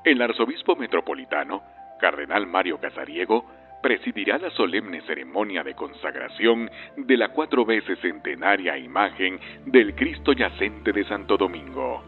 El 0.03 0.21
arzobispo 0.21 0.75
metropolitano, 0.75 1.63
Cardenal 1.99 2.45
Mario 2.47 2.79
Casariego, 2.79 3.45
presidirá 3.81 4.38
la 4.38 4.49
solemne 4.49 5.01
ceremonia 5.01 5.63
de 5.63 5.75
consagración 5.75 6.69
de 6.97 7.17
la 7.17 7.29
cuatro 7.29 7.65
veces 7.65 7.99
centenaria 7.99 8.77
imagen 8.77 9.39
del 9.65 9.93
Cristo 9.95 10.33
yacente 10.33 10.91
de 10.91 11.03
Santo 11.05 11.38
Domingo, 11.38 12.03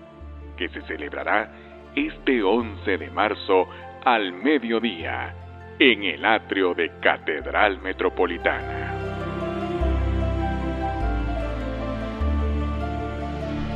que 0.57 0.69
se 0.69 0.81
celebrará 0.81 1.51
este 1.95 2.41
11 2.41 2.97
de 2.97 3.09
marzo 3.11 3.67
al 4.03 4.33
mediodía 4.33 5.33
en 5.79 6.03
el 6.03 6.25
atrio 6.25 6.73
de 6.73 6.91
Catedral 6.99 7.79
Metropolitana. 7.81 8.86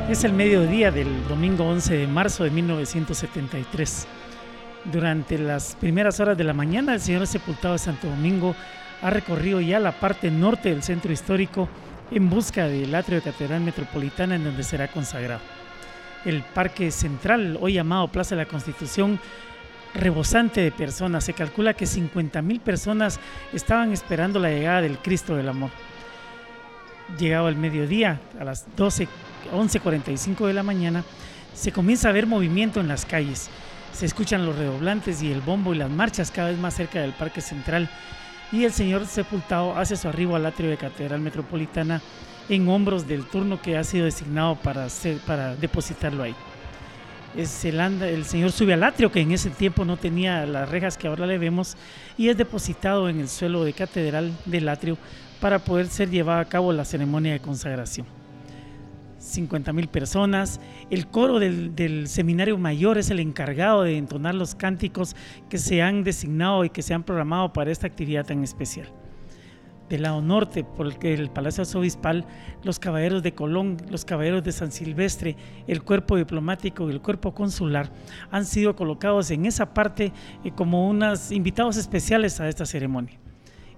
Es 0.08 0.24
el 0.24 0.32
mediodía 0.32 0.90
del 0.90 1.26
domingo 1.26 1.64
11 1.64 1.96
de 1.96 2.06
marzo 2.06 2.44
de 2.44 2.50
1973. 2.50 4.06
Durante 4.92 5.38
las 5.38 5.76
primeras 5.76 6.18
horas 6.20 6.36
de 6.36 6.44
la 6.44 6.52
mañana, 6.52 6.94
el 6.94 7.00
Señor 7.00 7.26
Sepultado 7.26 7.74
de 7.74 7.78
Santo 7.78 8.08
Domingo 8.08 8.54
ha 9.00 9.10
recorrido 9.10 9.60
ya 9.60 9.78
la 9.78 9.92
parte 9.92 10.30
norte 10.30 10.70
del 10.70 10.82
centro 10.82 11.12
histórico 11.12 11.68
en 12.10 12.28
busca 12.28 12.66
del 12.66 12.94
atrio 12.94 13.18
de 13.18 13.30
Catedral 13.30 13.62
Metropolitana 13.62 14.34
en 14.34 14.44
donde 14.44 14.64
será 14.64 14.88
consagrado. 14.88 15.40
El 16.24 16.42
Parque 16.42 16.90
Central, 16.90 17.56
hoy 17.60 17.74
llamado 17.74 18.08
Plaza 18.08 18.34
de 18.34 18.42
la 18.42 18.48
Constitución, 18.48 19.18
rebosante 19.94 20.60
de 20.60 20.72
personas. 20.72 21.24
Se 21.24 21.32
calcula 21.32 21.74
que 21.74 21.86
50.000 21.86 22.60
personas 22.60 23.20
estaban 23.52 23.92
esperando 23.92 24.40
la 24.40 24.50
llegada 24.50 24.82
del 24.82 24.98
Cristo 24.98 25.36
del 25.36 25.48
Amor. 25.48 25.70
Llegado 27.18 27.48
el 27.48 27.56
mediodía, 27.56 28.20
a 28.40 28.44
las 28.44 28.66
12, 28.76 29.08
11.45 29.52 30.46
de 30.46 30.52
la 30.52 30.62
mañana, 30.62 31.04
se 31.54 31.72
comienza 31.72 32.08
a 32.08 32.12
ver 32.12 32.26
movimiento 32.26 32.80
en 32.80 32.88
las 32.88 33.04
calles 33.04 33.50
se 33.92 34.06
escuchan 34.06 34.46
los 34.46 34.56
redoblantes 34.56 35.22
y 35.22 35.30
el 35.30 35.40
bombo 35.40 35.74
y 35.74 35.78
las 35.78 35.90
marchas 35.90 36.30
cada 36.30 36.48
vez 36.48 36.58
más 36.58 36.74
cerca 36.74 37.00
del 37.00 37.12
Parque 37.12 37.40
Central 37.40 37.88
y 38.50 38.64
el 38.64 38.72
señor 38.72 39.06
sepultado 39.06 39.76
hace 39.76 39.96
su 39.96 40.08
arribo 40.08 40.36
al 40.36 40.46
atrio 40.46 40.70
de 40.70 40.76
Catedral 40.76 41.20
Metropolitana 41.20 42.00
en 42.48 42.68
hombros 42.68 43.06
del 43.06 43.24
turno 43.26 43.60
que 43.60 43.76
ha 43.76 43.84
sido 43.84 44.04
designado 44.04 44.56
para, 44.56 44.88
depositarlo 45.56 46.22
ahí. 46.22 46.34
El, 47.36 48.02
el 48.02 48.24
señor 48.24 48.52
sube 48.52 48.74
al 48.74 48.82
atrio 48.82 49.10
que 49.10 49.20
en 49.20 49.32
ese 49.32 49.48
tiempo 49.48 49.84
no 49.84 49.96
tenía 49.96 50.44
las 50.44 50.68
rejas 50.68 50.98
que 50.98 51.08
ahora 51.08 51.26
le 51.26 51.38
vemos 51.38 51.76
y 52.18 52.28
es 52.28 52.36
depositado 52.36 53.08
en 53.08 53.20
el 53.20 53.28
suelo 53.28 53.64
de 53.64 53.72
catedral 53.72 54.36
del 54.44 54.68
atrio 54.68 54.98
para 55.42 55.58
poder 55.58 55.88
ser 55.88 56.08
llevada 56.08 56.38
a 56.38 56.44
cabo 56.44 56.72
la 56.72 56.84
ceremonia 56.84 57.32
de 57.32 57.40
consagración. 57.40 58.06
50 59.18 59.72
mil 59.72 59.88
personas. 59.88 60.60
El 60.88 61.08
coro 61.08 61.40
del, 61.40 62.06
seminario 62.06 62.56
mayor 62.58 62.96
es 62.96 63.10
el 63.10 63.18
encargado 63.18 63.82
de 63.82 63.98
entonar 63.98 64.36
los 64.36 64.54
cánticos 64.54 65.16
que 65.50 65.58
se 65.58 65.82
han 65.82 66.04
designado 66.04 66.64
y 66.64 66.70
que 66.70 66.82
se 66.82 66.94
han 66.94 67.02
programado 67.02 67.52
para 67.52 67.72
esta 67.72 67.88
actividad 67.88 68.24
tan 68.24 68.44
especial. 68.44 68.86
Del 69.88 70.02
lado 70.02 70.22
norte, 70.22 70.62
por 70.62 70.86
el 71.04 71.30
Palacio 71.30 71.62
Arzobispal, 71.62 72.24
los 72.62 72.78
caballeros 72.78 73.24
de 73.24 73.34
Colón, 73.34 73.78
los 73.90 74.04
caballeros 74.04 74.44
de 74.44 74.52
San 74.52 74.70
Silvestre, 74.70 75.36
el 75.66 75.82
cuerpo 75.82 76.16
diplomático 76.16 76.88
y 76.88 76.92
el 76.92 77.02
cuerpo 77.02 77.34
consular 77.34 77.90
han 78.30 78.46
sido 78.46 78.76
colocados 78.76 79.32
en 79.32 79.46
esa 79.46 79.74
parte 79.74 80.12
eh, 80.44 80.52
como 80.52 80.88
unos 80.88 81.32
invitados 81.32 81.76
especiales 81.76 82.40
a 82.40 82.48
esta 82.48 82.64
ceremonia. 82.64 83.21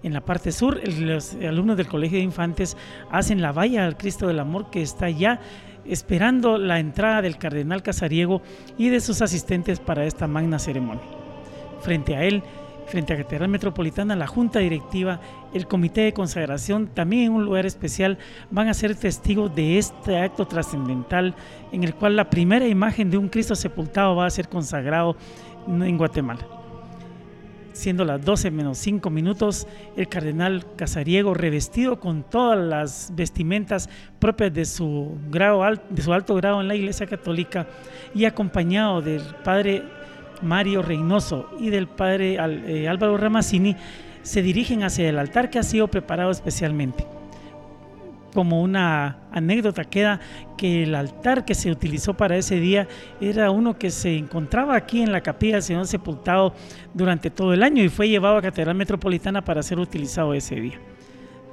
En 0.04 0.12
la 0.12 0.20
parte 0.20 0.52
sur, 0.52 0.86
los 0.86 1.32
alumnos 1.32 1.78
del 1.78 1.86
Colegio 1.86 2.18
de 2.18 2.24
Infantes 2.24 2.76
hacen 3.10 3.40
la 3.40 3.52
valla 3.52 3.86
al 3.86 3.96
Cristo 3.96 4.26
del 4.26 4.38
Amor 4.38 4.68
que 4.70 4.82
está 4.82 5.08
ya 5.08 5.40
esperando 5.86 6.58
la 6.58 6.78
entrada 6.78 7.22
del 7.22 7.38
cardenal 7.38 7.82
Casariego 7.82 8.42
y 8.76 8.90
de 8.90 9.00
sus 9.00 9.22
asistentes 9.22 9.80
para 9.80 10.04
esta 10.04 10.26
magna 10.26 10.58
ceremonia. 10.58 11.04
Frente 11.80 12.16
a 12.16 12.22
él, 12.22 12.42
frente 12.86 13.14
a 13.14 13.16
Catedral 13.16 13.48
Metropolitana, 13.48 14.14
la 14.14 14.26
Junta 14.26 14.58
Directiva, 14.58 15.20
el 15.54 15.66
Comité 15.66 16.02
de 16.02 16.12
Consagración, 16.12 16.88
también 16.88 17.22
en 17.22 17.32
un 17.32 17.46
lugar 17.46 17.64
especial, 17.64 18.18
van 18.50 18.68
a 18.68 18.74
ser 18.74 18.94
testigos 18.96 19.54
de 19.54 19.78
este 19.78 20.18
acto 20.18 20.46
trascendental 20.46 21.34
en 21.72 21.82
el 21.82 21.94
cual 21.94 22.16
la 22.16 22.28
primera 22.28 22.68
imagen 22.68 23.10
de 23.10 23.16
un 23.16 23.30
Cristo 23.30 23.54
sepultado 23.54 24.16
va 24.16 24.26
a 24.26 24.30
ser 24.30 24.50
consagrado 24.50 25.16
en 25.66 25.96
Guatemala 25.96 26.46
siendo 27.74 28.04
las 28.04 28.24
12 28.24 28.50
menos 28.50 28.78
5 28.78 29.10
minutos, 29.10 29.66
el 29.96 30.08
cardenal 30.08 30.64
Casariego, 30.76 31.34
revestido 31.34 32.00
con 32.00 32.22
todas 32.22 32.58
las 32.58 33.12
vestimentas 33.14 33.90
propias 34.18 34.54
de 34.54 34.64
su, 34.64 35.18
grado, 35.28 35.62
de 35.90 36.02
su 36.02 36.12
alto 36.12 36.34
grado 36.36 36.60
en 36.60 36.68
la 36.68 36.76
Iglesia 36.76 37.06
Católica 37.06 37.66
y 38.14 38.24
acompañado 38.24 39.02
del 39.02 39.22
padre 39.44 39.82
Mario 40.40 40.82
Reynoso 40.82 41.50
y 41.58 41.70
del 41.70 41.88
padre 41.88 42.36
eh, 42.36 42.88
Álvaro 42.88 43.16
Ramazzini, 43.16 43.76
se 44.22 44.40
dirigen 44.40 44.84
hacia 44.84 45.08
el 45.08 45.18
altar 45.18 45.50
que 45.50 45.58
ha 45.58 45.62
sido 45.62 45.88
preparado 45.88 46.30
especialmente 46.30 47.04
como 48.34 48.60
una 48.60 49.18
anécdota 49.32 49.84
queda 49.84 50.20
que 50.58 50.82
el 50.82 50.94
altar 50.94 51.44
que 51.44 51.54
se 51.54 51.70
utilizó 51.70 52.14
para 52.14 52.36
ese 52.36 52.60
día 52.60 52.88
era 53.20 53.50
uno 53.50 53.78
que 53.78 53.90
se 53.90 54.16
encontraba 54.16 54.76
aquí 54.76 55.00
en 55.00 55.12
la 55.12 55.22
capilla 55.22 55.54
del 55.54 55.62
Señor 55.62 55.86
sepultado 55.86 56.52
durante 56.92 57.30
todo 57.30 57.54
el 57.54 57.62
año 57.62 57.82
y 57.82 57.88
fue 57.88 58.08
llevado 58.08 58.36
a 58.36 58.42
Catedral 58.42 58.76
Metropolitana 58.76 59.44
para 59.44 59.62
ser 59.62 59.78
utilizado 59.78 60.34
ese 60.34 60.56
día. 60.56 60.80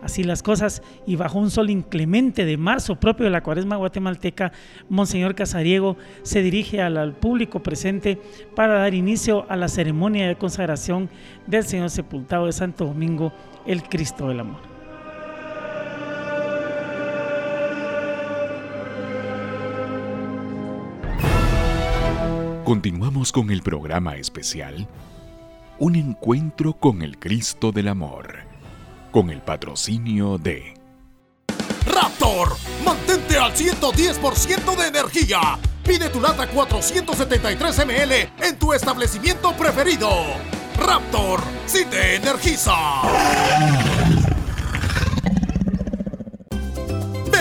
Así 0.01 0.23
las 0.23 0.41
cosas, 0.41 0.81
y 1.05 1.15
bajo 1.15 1.37
un 1.37 1.51
sol 1.51 1.69
inclemente 1.69 2.43
de 2.43 2.57
marzo 2.57 2.95
propio 2.95 3.25
de 3.25 3.29
la 3.29 3.43
cuaresma 3.43 3.75
guatemalteca, 3.75 4.51
Monseñor 4.89 5.35
Casariego 5.35 5.95
se 6.23 6.41
dirige 6.41 6.81
al, 6.81 7.13
público 7.13 7.61
presente 7.61 8.19
para 8.55 8.79
dar 8.79 8.95
inicio 8.95 9.45
a 9.47 9.55
la 9.55 9.67
ceremonia 9.67 10.27
de 10.27 10.37
consagración 10.37 11.09
del 11.45 11.65
Señor 11.65 11.91
sepultado 11.91 12.47
de 12.47 12.51
Santo 12.51 12.85
Domingo, 12.85 13.31
el 13.67 13.83
Cristo 13.83 14.27
del 14.27 14.39
Amor. 14.39 14.70
Continuamos 22.63 23.31
con 23.31 23.49
el 23.49 23.63
programa 23.63 24.17
especial 24.17 24.87
Un 25.79 25.95
encuentro 25.95 26.73
con 26.73 27.01
el 27.01 27.17
Cristo 27.17 27.71
del 27.71 27.87
Amor, 27.87 28.35
con 29.11 29.31
el 29.31 29.41
patrocinio 29.41 30.37
de 30.37 30.75
Raptor, 31.87 32.55
mantente 32.85 33.37
al 33.37 33.53
110% 33.53 34.75
de 34.77 34.87
energía. 34.87 35.57
Pide 35.83 36.09
tu 36.09 36.21
lata 36.21 36.47
473 36.47 37.85
ml 37.87 38.13
en 38.47 38.59
tu 38.59 38.73
establecimiento 38.73 39.53
preferido. 39.53 40.09
Raptor, 40.77 41.41
si 41.65 41.83
te 41.85 42.17
energiza. 42.17 42.75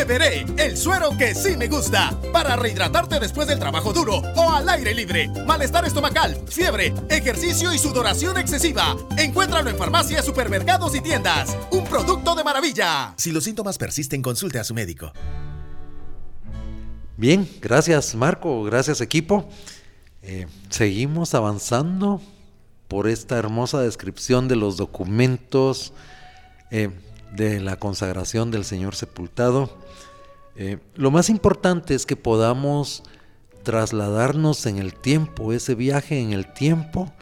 Beberé 0.06 0.46
el 0.56 0.78
suero 0.78 1.10
que 1.18 1.34
sí 1.34 1.58
me 1.58 1.68
gusta 1.68 2.18
para 2.32 2.56
rehidratarte 2.56 3.20
después 3.20 3.46
del 3.46 3.58
trabajo 3.58 3.92
duro 3.92 4.22
o 4.34 4.50
al 4.50 4.66
aire 4.70 4.94
libre. 4.94 5.28
Malestar 5.46 5.84
estomacal, 5.84 6.40
fiebre, 6.48 6.94
ejercicio 7.10 7.70
y 7.74 7.76
sudoración 7.76 8.38
excesiva. 8.38 8.96
Encuéntralo 9.18 9.68
en 9.68 9.76
farmacias, 9.76 10.24
supermercados 10.24 10.94
y 10.94 11.02
tiendas. 11.02 11.54
Un 11.70 11.84
producto 11.84 12.34
de 12.34 12.42
maravilla. 12.42 13.12
Si 13.18 13.30
los 13.30 13.44
síntomas 13.44 13.76
persisten, 13.76 14.22
consulte 14.22 14.58
a 14.58 14.64
su 14.64 14.72
médico. 14.72 15.12
Bien, 17.18 17.46
gracias 17.60 18.14
Marco, 18.14 18.62
gracias 18.64 19.02
equipo. 19.02 19.50
Eh, 20.22 20.46
seguimos 20.70 21.34
avanzando 21.34 22.22
por 22.88 23.06
esta 23.06 23.36
hermosa 23.36 23.82
descripción 23.82 24.48
de 24.48 24.56
los 24.56 24.78
documentos 24.78 25.92
eh, 26.70 26.88
de 27.32 27.60
la 27.60 27.76
consagración 27.76 28.50
del 28.50 28.64
Señor 28.64 28.96
sepultado. 28.96 29.89
Eh, 30.56 30.78
lo 30.94 31.10
más 31.10 31.30
importante 31.30 31.94
es 31.94 32.06
que 32.06 32.16
podamos 32.16 33.02
trasladarnos 33.62 34.66
en 34.66 34.78
el 34.78 34.94
tiempo, 34.94 35.52
ese 35.52 35.74
viaje 35.74 36.20
en 36.20 36.32
el 36.32 36.52
tiempo, 36.52 37.12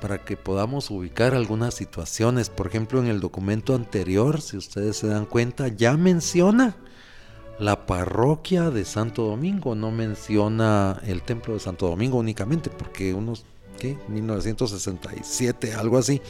para 0.00 0.24
que 0.24 0.36
podamos 0.36 0.90
ubicar 0.90 1.34
algunas 1.34 1.74
situaciones. 1.74 2.50
Por 2.50 2.68
ejemplo, 2.68 3.00
en 3.00 3.08
el 3.08 3.20
documento 3.20 3.74
anterior, 3.74 4.40
si 4.40 4.56
ustedes 4.56 4.96
se 4.96 5.08
dan 5.08 5.26
cuenta, 5.26 5.68
ya 5.68 5.96
menciona 5.96 6.76
la 7.58 7.86
parroquia 7.86 8.70
de 8.70 8.84
Santo 8.84 9.24
Domingo, 9.24 9.74
no 9.74 9.90
menciona 9.90 11.00
el 11.04 11.22
templo 11.22 11.54
de 11.54 11.60
Santo 11.60 11.88
Domingo 11.88 12.18
únicamente, 12.18 12.70
porque 12.70 13.12
unos, 13.12 13.44
¿qué? 13.78 13.98
1967, 14.08 15.74
algo 15.74 15.98
así. 15.98 16.22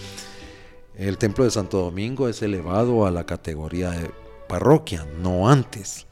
El 0.97 1.19
templo 1.19 1.45
de 1.45 1.51
Santo 1.51 1.79
Domingo 1.79 2.29
es 2.29 2.41
elevado 2.43 3.07
a 3.07 3.11
la 3.11 3.25
categoría 3.25 3.91
de 3.91 4.11
parroquia, 4.49 5.07
no 5.21 5.51
antes 5.51 6.08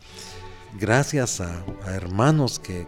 gracias 0.78 1.40
a, 1.40 1.64
hermanos 1.86 2.58
que, 2.58 2.86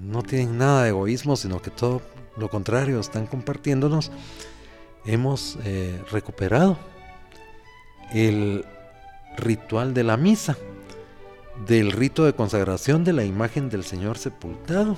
no 0.00 0.22
tienen 0.22 0.58
nada 0.58 0.84
de 0.84 0.90
egoísmo, 0.90 1.36
sino 1.36 1.60
que 1.60 1.70
todo 1.70 2.00
lo 2.36 2.48
contrario, 2.48 3.00
están 3.00 3.26
compartiéndonos, 3.26 4.12
hemos 5.04 5.58
eh, 5.64 6.00
recuperado 6.10 6.78
el 8.12 8.64
ritual 9.36 9.92
de 9.92 10.04
la 10.04 10.16
misa. 10.16 10.56
del 11.66 11.90
rito 11.90 12.24
de 12.24 12.34
consagración 12.34 13.02
de 13.02 13.14
la 13.14 13.24
imagen 13.24 13.70
del 13.70 13.82
Señor 13.82 14.18
sepultado 14.18 14.96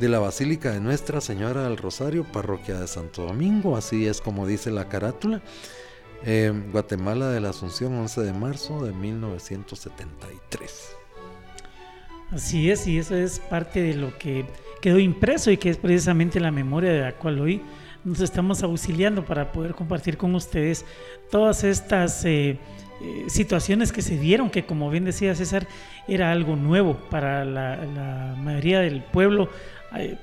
de 0.00 0.08
la 0.08 0.18
Basílica 0.18 0.70
de 0.70 0.80
Nuestra 0.80 1.20
Señora 1.20 1.64
del 1.64 1.76
Rosario, 1.76 2.24
parroquia 2.24 2.80
de 2.80 2.88
Santo 2.88 3.26
Domingo, 3.26 3.76
así 3.76 4.06
es 4.06 4.22
como 4.22 4.46
dice 4.46 4.70
la 4.70 4.88
carátula, 4.88 5.42
Guatemala 6.72 7.30
de 7.30 7.40
la 7.40 7.50
Asunción, 7.50 7.94
11 7.94 8.22
de 8.22 8.32
marzo 8.32 8.84
de 8.84 8.92
1973. 8.92 10.96
Así 12.30 12.70
es, 12.70 12.86
y 12.86 12.98
eso 12.98 13.16
es 13.16 13.40
parte 13.40 13.82
de 13.82 13.94
lo 13.94 14.16
que 14.18 14.44
quedó 14.80 14.98
impreso 14.98 15.50
y 15.50 15.56
que 15.56 15.70
es 15.70 15.78
precisamente 15.78 16.40
la 16.40 16.50
memoria 16.50 16.92
de 16.92 17.00
la 17.00 17.12
cual 17.12 17.40
hoy 17.40 17.62
nos 18.04 18.20
estamos 18.20 18.62
auxiliando 18.62 19.24
para 19.24 19.52
poder 19.52 19.74
compartir 19.74 20.16
con 20.16 20.34
ustedes 20.34 20.84
todas 21.30 21.64
estas 21.64 22.24
eh, 22.24 22.58
eh, 23.00 23.24
situaciones 23.28 23.92
que 23.92 24.02
se 24.02 24.16
dieron, 24.16 24.50
que 24.50 24.64
como 24.64 24.90
bien 24.90 25.04
decía 25.04 25.34
César, 25.34 25.66
era 26.06 26.30
algo 26.30 26.56
nuevo 26.56 26.96
para 27.10 27.44
la 27.44 28.34
mayoría 28.38 28.80
del 28.80 29.02
pueblo 29.02 29.50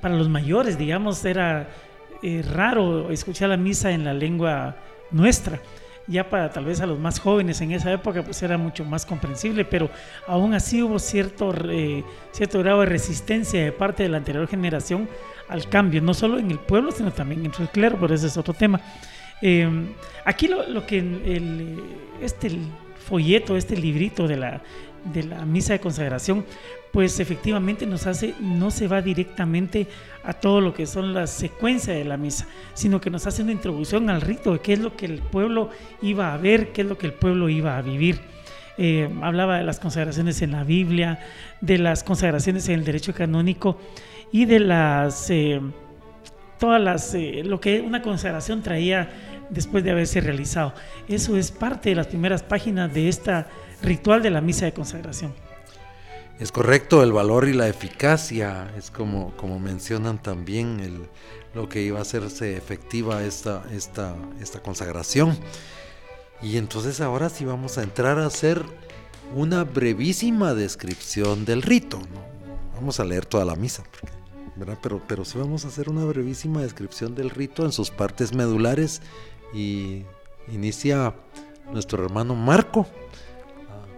para 0.00 0.16
los 0.16 0.28
mayores, 0.28 0.78
digamos, 0.78 1.24
era 1.24 1.68
eh, 2.22 2.42
raro 2.42 3.10
escuchar 3.10 3.50
la 3.50 3.56
misa 3.56 3.90
en 3.90 4.04
la 4.04 4.14
lengua 4.14 4.76
nuestra. 5.10 5.60
Ya 6.08 6.28
para 6.30 6.50
tal 6.50 6.64
vez 6.64 6.80
a 6.80 6.86
los 6.86 6.98
más 6.98 7.20
jóvenes 7.20 7.60
en 7.60 7.72
esa 7.72 7.92
época 7.92 8.22
pues 8.22 8.42
era 8.42 8.56
mucho 8.56 8.82
más 8.84 9.04
comprensible, 9.04 9.66
pero 9.66 9.90
aún 10.26 10.54
así 10.54 10.82
hubo 10.82 10.98
cierto, 10.98 11.54
eh, 11.68 12.02
cierto 12.32 12.60
grado 12.60 12.80
de 12.80 12.86
resistencia 12.86 13.62
de 13.62 13.72
parte 13.72 14.04
de 14.04 14.08
la 14.08 14.16
anterior 14.16 14.48
generación 14.48 15.06
al 15.48 15.68
cambio, 15.68 16.00
no 16.00 16.14
solo 16.14 16.38
en 16.38 16.50
el 16.50 16.58
pueblo, 16.58 16.92
sino 16.92 17.12
también 17.12 17.44
entre 17.44 17.64
el 17.64 17.68
clero, 17.68 17.98
pero 18.00 18.14
ese 18.14 18.26
es 18.26 18.36
otro 18.38 18.54
tema. 18.54 18.80
Em, 19.42 19.88
aquí 20.24 20.48
lo, 20.48 20.86
que 20.86 20.98
el, 20.98 21.78
este 22.20 22.58
folleto, 23.06 23.56
este 23.56 23.76
librito 23.76 24.26
de 24.26 24.36
la, 24.36 24.62
de 25.04 25.24
la 25.24 25.44
misa 25.44 25.74
de 25.74 25.80
consagración, 25.80 26.44
pues 26.92 27.20
efectivamente 27.20 27.86
nos 27.86 28.06
hace, 28.06 28.34
no 28.40 28.70
se 28.70 28.88
va 28.88 29.02
directamente 29.02 29.86
a 30.24 30.32
todo 30.32 30.60
lo 30.60 30.74
que 30.74 30.86
son 30.86 31.14
las 31.14 31.30
secuencias 31.30 31.96
de 31.96 32.04
la 32.04 32.16
misa, 32.16 32.46
sino 32.74 33.00
que 33.00 33.10
nos 33.10 33.26
hace 33.26 33.42
una 33.42 33.52
introducción 33.52 34.10
al 34.10 34.20
rito 34.20 34.52
de 34.52 34.60
qué 34.60 34.74
es 34.74 34.78
lo 34.78 34.96
que 34.96 35.06
el 35.06 35.20
pueblo 35.20 35.70
iba 36.02 36.32
a 36.32 36.36
ver, 36.36 36.72
qué 36.72 36.82
es 36.82 36.86
lo 36.86 36.98
que 36.98 37.06
el 37.06 37.12
pueblo 37.12 37.48
iba 37.48 37.76
a 37.76 37.82
vivir. 37.82 38.20
Eh, 38.80 39.10
hablaba 39.22 39.58
de 39.58 39.64
las 39.64 39.80
consagraciones 39.80 40.40
en 40.40 40.52
la 40.52 40.64
Biblia, 40.64 41.18
de 41.60 41.78
las 41.78 42.04
consagraciones 42.04 42.68
en 42.68 42.76
el 42.76 42.84
derecho 42.84 43.12
canónico 43.12 43.78
y 44.30 44.44
de 44.44 44.60
las 44.60 45.30
eh, 45.30 45.60
todas 46.58 46.80
las 46.80 47.12
eh, 47.14 47.42
lo 47.44 47.60
que 47.60 47.80
una 47.80 48.02
consagración 48.02 48.62
traía 48.62 49.10
después 49.50 49.82
de 49.82 49.90
haberse 49.90 50.20
realizado. 50.20 50.74
Eso 51.08 51.36
es 51.36 51.50
parte 51.50 51.90
de 51.90 51.96
las 51.96 52.06
primeras 52.06 52.42
páginas 52.42 52.92
de 52.94 53.08
esta 53.08 53.48
ritual 53.82 54.22
de 54.22 54.30
la 54.30 54.40
misa 54.40 54.66
de 54.66 54.72
consagración. 54.72 55.47
Es 56.38 56.52
correcto, 56.52 57.02
el 57.02 57.12
valor 57.12 57.48
y 57.48 57.52
la 57.52 57.66
eficacia 57.66 58.72
es 58.76 58.92
como, 58.92 59.36
como 59.36 59.58
mencionan 59.58 60.22
también 60.22 60.78
el, 60.78 61.08
lo 61.52 61.68
que 61.68 61.82
iba 61.82 61.98
a 61.98 62.02
hacerse 62.02 62.56
efectiva 62.56 63.24
esta, 63.24 63.64
esta, 63.72 64.14
esta 64.40 64.62
consagración. 64.62 65.36
Y 66.40 66.56
entonces 66.56 67.00
ahora 67.00 67.28
sí 67.28 67.44
vamos 67.44 67.76
a 67.76 67.82
entrar 67.82 68.20
a 68.20 68.26
hacer 68.26 68.62
una 69.34 69.64
brevísima 69.64 70.54
descripción 70.54 71.44
del 71.44 71.60
rito. 71.60 71.98
¿no? 71.98 72.22
Vamos 72.76 73.00
a 73.00 73.04
leer 73.04 73.26
toda 73.26 73.44
la 73.44 73.56
misa, 73.56 73.82
¿verdad? 74.54 74.78
Pero, 74.80 75.02
pero 75.08 75.24
sí 75.24 75.38
vamos 75.38 75.64
a 75.64 75.68
hacer 75.68 75.88
una 75.88 76.04
brevísima 76.04 76.62
descripción 76.62 77.16
del 77.16 77.30
rito 77.30 77.64
en 77.64 77.72
sus 77.72 77.90
partes 77.90 78.32
medulares 78.32 79.02
y 79.52 80.04
inicia 80.52 81.16
nuestro 81.72 82.04
hermano 82.04 82.36
Marco 82.36 82.86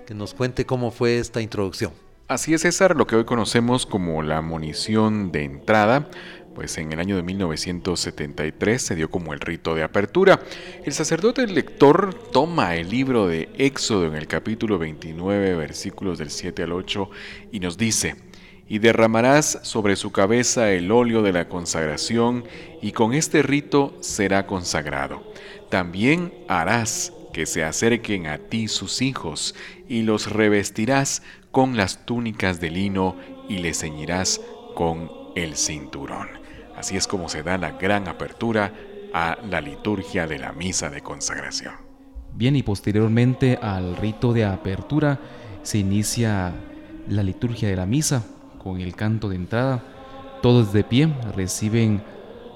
que 0.06 0.14
nos 0.14 0.32
cuente 0.32 0.64
cómo 0.64 0.90
fue 0.90 1.18
esta 1.18 1.42
introducción. 1.42 1.92
Así 2.30 2.54
es, 2.54 2.60
César, 2.60 2.94
lo 2.94 3.08
que 3.08 3.16
hoy 3.16 3.24
conocemos 3.24 3.86
como 3.86 4.22
la 4.22 4.40
munición 4.40 5.32
de 5.32 5.42
entrada, 5.42 6.08
pues 6.54 6.78
en 6.78 6.92
el 6.92 7.00
año 7.00 7.16
de 7.16 7.24
1973 7.24 8.80
se 8.80 8.94
dio 8.94 9.10
como 9.10 9.34
el 9.34 9.40
rito 9.40 9.74
de 9.74 9.82
apertura. 9.82 10.38
El 10.84 10.92
sacerdote 10.92 11.44
lector 11.48 12.14
toma 12.30 12.76
el 12.76 12.88
libro 12.88 13.26
de 13.26 13.48
Éxodo 13.58 14.06
en 14.06 14.14
el 14.14 14.28
capítulo 14.28 14.78
29, 14.78 15.56
versículos 15.56 16.18
del 16.18 16.30
7 16.30 16.62
al 16.62 16.70
8, 16.70 17.10
y 17.50 17.58
nos 17.58 17.76
dice, 17.76 18.14
y 18.68 18.78
derramarás 18.78 19.58
sobre 19.64 19.96
su 19.96 20.12
cabeza 20.12 20.70
el 20.70 20.92
óleo 20.92 21.22
de 21.22 21.32
la 21.32 21.48
consagración, 21.48 22.44
y 22.80 22.92
con 22.92 23.12
este 23.12 23.42
rito 23.42 23.96
será 24.02 24.46
consagrado. 24.46 25.24
También 25.68 26.32
harás 26.46 27.12
que 27.32 27.46
se 27.46 27.64
acerquen 27.64 28.26
a 28.26 28.38
ti 28.38 28.68
sus 28.68 29.02
hijos, 29.02 29.56
y 29.88 30.02
los 30.02 30.30
revestirás 30.30 31.22
con 31.50 31.76
las 31.76 32.06
túnicas 32.06 32.60
de 32.60 32.70
lino 32.70 33.16
y 33.48 33.58
le 33.58 33.74
ceñirás 33.74 34.40
con 34.74 35.10
el 35.34 35.56
cinturón. 35.56 36.28
Así 36.76 36.96
es 36.96 37.06
como 37.06 37.28
se 37.28 37.42
da 37.42 37.58
la 37.58 37.72
gran 37.72 38.08
apertura 38.08 38.72
a 39.12 39.36
la 39.48 39.60
liturgia 39.60 40.26
de 40.26 40.38
la 40.38 40.52
misa 40.52 40.88
de 40.88 41.02
consagración. 41.02 41.74
Bien, 42.32 42.54
y 42.54 42.62
posteriormente 42.62 43.58
al 43.60 43.96
rito 43.96 44.32
de 44.32 44.44
apertura 44.44 45.18
se 45.62 45.78
inicia 45.78 46.54
la 47.08 47.22
liturgia 47.22 47.68
de 47.68 47.76
la 47.76 47.86
misa 47.86 48.24
con 48.62 48.80
el 48.80 48.94
canto 48.94 49.28
de 49.28 49.36
entrada. 49.36 49.82
Todos 50.42 50.72
de 50.72 50.84
pie 50.84 51.12
reciben 51.34 52.02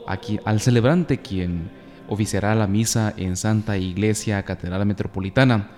aquí 0.07 0.39
al 0.45 0.61
celebrante 0.61 1.19
quien 1.19 1.71
oficiará 2.09 2.55
la 2.55 2.67
misa 2.67 3.13
en 3.17 3.37
Santa 3.37 3.77
Iglesia 3.77 4.43
Catedral 4.45 4.87
Metropolitana. 4.87 5.71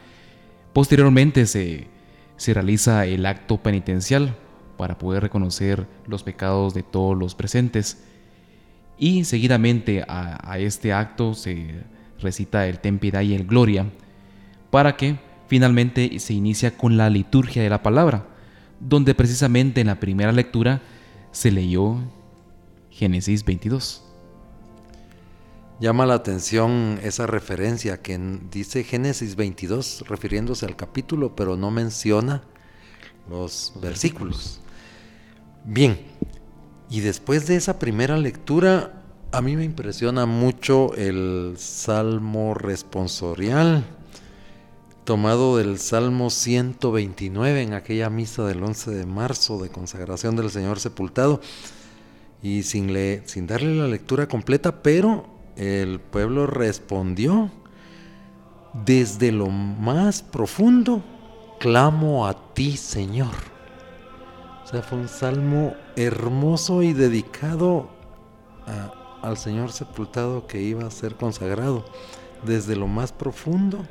Posteriormente 0.73 1.47
se 1.47 1.89
se 2.37 2.55
realiza 2.55 3.07
el 3.07 3.27
acto 3.27 3.59
penitencial 3.59 4.37
para 4.77 4.99
poder 4.99 5.23
reconocer 5.23 5.87
los 6.07 6.23
pecados 6.23 6.75
de 6.75 6.83
todos 6.83 7.17
los 7.17 7.35
presentes. 7.35 8.03
Y 8.99 9.25
seguidamente 9.25 10.05
a, 10.09 10.59
este 10.59 10.93
acto 10.93 11.35
se 11.35 11.85
recita 12.21 12.67
el 12.67 12.79
Tempida 12.79 13.23
y 13.23 13.35
el 13.35 13.47
Gloria, 13.47 13.87
para 14.71 14.97
que 14.97 15.19
finalmente 15.49 16.19
se 16.19 16.35
inicia 16.35 16.77
con 16.77 16.97
la 16.97 17.11
liturgia 17.11 17.63
de 17.63 17.71
la 17.71 17.83
palabra, 17.83 18.27
donde 18.81 19.15
precisamente 19.15 19.81
en 19.81 19.89
la 19.89 20.01
primera 20.01 20.33
lectura 20.33 20.81
se 21.31 21.51
leyó 21.51 21.99
Génesis 22.91 23.45
22. 23.45 24.06
Llama 25.79 26.07
la 26.07 26.15
atención 26.15 26.99
esa 27.03 27.27
referencia 27.27 28.01
que 28.01 28.19
dice 28.51 28.83
Génesis 28.83 29.37
22 29.37 30.05
refiriéndose 30.09 30.65
al 30.65 30.75
capítulo, 30.75 31.37
pero 31.37 31.59
no 31.59 31.71
menciona 31.71 32.45
los 33.29 33.75
versículos. 33.83 34.61
Bien, 35.67 35.99
y 36.89 37.01
después 37.01 37.47
de 37.47 37.57
esa 37.57 37.79
primera 37.79 38.17
lectura, 38.17 39.03
a 39.33 39.43
mí 39.43 39.55
me 39.55 39.65
impresiona 39.65 40.25
mucho 40.25 40.95
el 40.95 41.57
Salmo 41.59 42.55
responsorial, 42.55 43.85
tomado 45.05 45.59
del 45.59 45.79
Salmo 45.79 46.31
129 46.31 47.61
en 47.61 47.75
aquella 47.75 48.09
misa 48.09 48.47
del 48.47 48.63
11 48.65 48.93
de 48.93 49.05
marzo 49.05 49.59
de 49.59 49.69
consagración 49.69 50.37
del 50.37 50.51
Señor 50.51 50.81
sepultado, 50.81 51.43
y 52.43 52.63
sin, 52.63 52.97
sin 53.27 53.47
darle 53.47 53.75
la 53.75 53.89
lectura 53.89 54.27
completa, 54.27 54.83
pero 54.83 55.36
el 55.57 56.01
pueblo 56.01 56.47
respondió, 56.47 57.51
desde 58.85 59.33
lo 59.33 59.49
más 59.49 60.23
profundo, 60.23 61.03
clamo 61.59 62.27
a 62.27 62.55
ti, 62.55 62.77
Señor. 62.77 63.35
O 64.65 64.67
sea, 64.67 64.83
fue 64.83 64.99
un 64.99 65.09
salmo 65.09 65.75
hermoso 65.97 66.83
y 66.83 66.93
dedicado 66.93 67.89
al 69.23 69.37
Señor 69.39 69.73
sepultado 69.73 70.47
que 70.47 70.61
iba 70.61 70.87
a 70.87 70.91
ser 70.91 71.15
consagrado. 71.15 71.85
Desde 72.45 72.77
lo 72.77 72.87
más 72.87 73.13
profundo, 73.13 73.87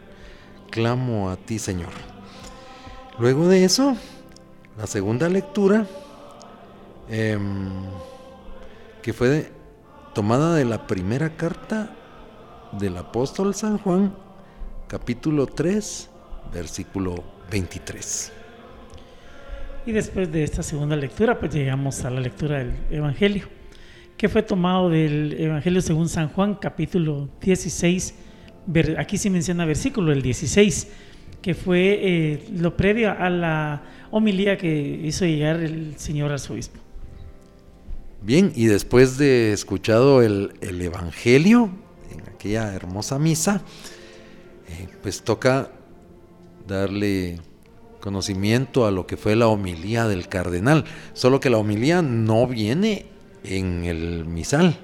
clamo 0.69 1.29
a 1.29 1.37
ti, 1.37 1.57
Señor. 1.59 1.93
Luego 3.17 3.47
de 3.47 3.63
eso, 3.63 3.95
la 4.77 4.85
segunda 4.85 5.29
lectura, 5.29 5.87
em, 7.09 7.69
que 9.01 9.13
fue 9.13 9.29
de, 9.29 9.54
tomada 10.15 10.55
de 10.55 10.63
la 10.63 10.87
primera 10.87 11.35
carta 11.35 11.93
del 12.71 12.95
apóstol 12.95 13.53
San 13.53 13.77
Juan, 13.77 14.15
capítulo 14.87 15.45
3, 15.45 16.09
versículo 16.53 17.21
23. 17.51 18.31
Y 19.85 19.91
después 19.91 20.31
de 20.31 20.43
esta 20.45 20.63
segunda 20.63 20.95
lectura, 20.95 21.37
pues 21.37 21.53
llegamos 21.53 22.05
a 22.05 22.09
la 22.09 22.21
lectura 22.21 22.59
del 22.59 22.75
Evangelio, 22.89 23.49
que 24.15 24.29
fue 24.29 24.41
tomado 24.41 24.89
del 24.89 25.35
Evangelio 25.37 25.81
según 25.81 26.07
San 26.07 26.29
Juan, 26.29 26.55
capítulo 26.55 27.27
16, 27.41 28.15
aquí 28.97 29.17
se 29.17 29.29
menciona 29.29 29.65
versículo, 29.65 30.13
el 30.13 30.21
16, 30.21 30.93
que 31.41 31.53
fue 31.53 31.99
eh, 32.01 32.47
lo 32.55 32.77
previo 32.77 33.11
a 33.11 33.29
la 33.29 33.83
homilía 34.11 34.57
que 34.57 34.73
hizo 35.03 35.25
llegar 35.25 35.57
el 35.57 35.97
Señor 35.97 36.31
arzobispo. 36.31 36.84
Bien, 38.25 38.51
y 38.55 38.65
después 38.65 39.19
de 39.19 39.53
escuchado 39.53 40.23
el, 40.23 40.51
Evangelio 40.59 41.69
en 42.11 42.21
aquella 42.27 42.73
hermosa 42.73 43.19
misa, 43.19 43.61
eh, 44.67 44.87
pues 45.03 45.21
toca 45.21 45.69
darle 46.67 47.39
conocimiento 47.99 48.87
a 48.87 48.91
lo 48.91 49.05
que 49.05 49.15
fue 49.15 49.35
la 49.35 49.47
homilía 49.47 50.07
del 50.07 50.27
cardenal, 50.27 50.85
solo 51.13 51.39
que 51.39 51.51
la 51.51 51.59
homilía 51.59 52.01
no 52.01 52.47
viene 52.47 53.05
en 53.43 53.83
el 53.83 54.25
misal, 54.25 54.79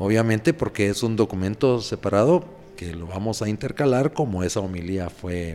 obviamente 0.00 0.52
porque 0.52 0.88
es 0.88 1.04
un 1.04 1.14
documento 1.14 1.80
separado 1.80 2.44
que 2.76 2.92
lo 2.94 3.06
vamos 3.06 3.42
a 3.42 3.48
intercalar 3.48 4.12
como 4.12 4.42
esa 4.42 4.58
homilía 4.58 5.08
fue, 5.08 5.54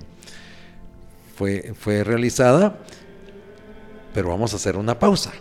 fue, 1.35 1.73
fue 1.77 2.05
realizada, 2.05 2.79
pero 4.13 4.29
vamos 4.29 4.53
a 4.53 4.55
hacer 4.55 4.77
una 4.77 4.97
pausa. 4.97 5.33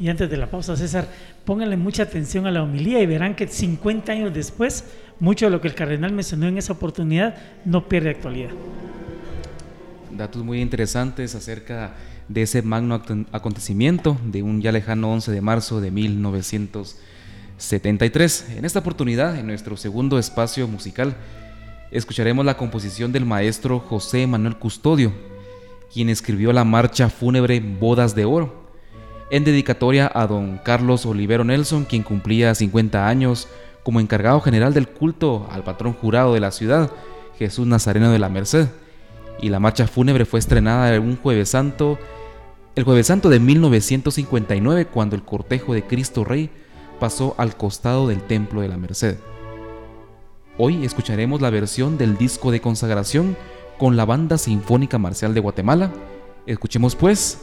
Y 0.00 0.08
antes 0.08 0.30
de 0.30 0.36
la 0.36 0.50
pausa, 0.50 0.76
César, 0.76 1.08
pónganle 1.44 1.76
mucha 1.76 2.04
atención 2.04 2.46
a 2.46 2.50
la 2.50 2.62
homilía 2.62 3.00
y 3.00 3.06
verán 3.06 3.34
que 3.34 3.48
50 3.48 4.12
años 4.12 4.32
después, 4.32 4.84
mucho 5.18 5.46
de 5.46 5.50
lo 5.50 5.60
que 5.60 5.68
el 5.68 5.74
cardenal 5.74 6.12
mencionó 6.12 6.46
en 6.46 6.58
esa 6.58 6.72
oportunidad 6.72 7.34
no 7.64 7.88
pierde 7.88 8.10
actualidad 8.10 8.50
datos 10.18 10.44
muy 10.44 10.60
interesantes 10.60 11.34
acerca 11.34 11.94
de 12.28 12.42
ese 12.42 12.60
magno 12.60 13.02
acontecimiento 13.32 14.18
de 14.24 14.42
un 14.42 14.60
ya 14.60 14.70
lejano 14.72 15.10
11 15.12 15.32
de 15.32 15.40
marzo 15.40 15.80
de 15.80 15.90
1973. 15.90 18.48
En 18.56 18.66
esta 18.66 18.80
oportunidad, 18.80 19.38
en 19.38 19.46
nuestro 19.46 19.78
segundo 19.78 20.18
espacio 20.18 20.68
musical, 20.68 21.16
escucharemos 21.90 22.44
la 22.44 22.58
composición 22.58 23.12
del 23.12 23.24
maestro 23.24 23.78
José 23.78 24.26
Manuel 24.26 24.56
Custodio, 24.56 25.14
quien 25.92 26.08
escribió 26.10 26.52
la 26.52 26.64
marcha 26.64 27.08
fúnebre 27.08 27.60
Bodas 27.60 28.14
de 28.14 28.26
Oro, 28.26 28.67
en 29.30 29.44
dedicatoria 29.44 30.10
a 30.12 30.26
don 30.26 30.58
Carlos 30.64 31.04
Olivero 31.06 31.44
Nelson, 31.44 31.84
quien 31.84 32.02
cumplía 32.02 32.54
50 32.54 33.08
años 33.08 33.48
como 33.82 34.00
encargado 34.00 34.40
general 34.40 34.74
del 34.74 34.88
culto 34.88 35.46
al 35.50 35.64
patrón 35.64 35.92
jurado 35.94 36.34
de 36.34 36.40
la 36.40 36.50
ciudad, 36.50 36.90
Jesús 37.38 37.66
Nazareno 37.66 38.10
de 38.10 38.18
la 38.18 38.28
Merced 38.28 38.68
y 39.40 39.48
la 39.50 39.60
marcha 39.60 39.86
fúnebre 39.86 40.24
fue 40.24 40.40
estrenada 40.40 40.98
un 41.00 41.16
jueves 41.16 41.50
santo, 41.50 41.98
el 42.74 42.84
jueves 42.84 43.06
santo 43.06 43.28
de 43.28 43.40
1959 43.40 44.86
cuando 44.86 45.16
el 45.16 45.22
cortejo 45.22 45.74
de 45.74 45.84
Cristo 45.84 46.24
Rey 46.24 46.50
pasó 46.98 47.34
al 47.38 47.56
costado 47.56 48.08
del 48.08 48.22
Templo 48.22 48.60
de 48.60 48.68
la 48.68 48.76
Merced. 48.76 49.16
Hoy 50.56 50.84
escucharemos 50.84 51.40
la 51.40 51.50
versión 51.50 51.98
del 51.98 52.18
disco 52.18 52.50
de 52.50 52.60
consagración 52.60 53.36
con 53.78 53.96
la 53.96 54.04
Banda 54.04 54.38
Sinfónica 54.38 54.98
Marcial 54.98 55.34
de 55.34 55.40
Guatemala. 55.40 55.92
Escuchemos 56.46 56.96
pues 56.96 57.38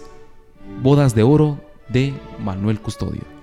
Bodas 0.82 1.16
de 1.16 1.24
Oro 1.24 1.60
de 1.90 2.14
Manuel 2.40 2.80
Custodio. 2.80 3.35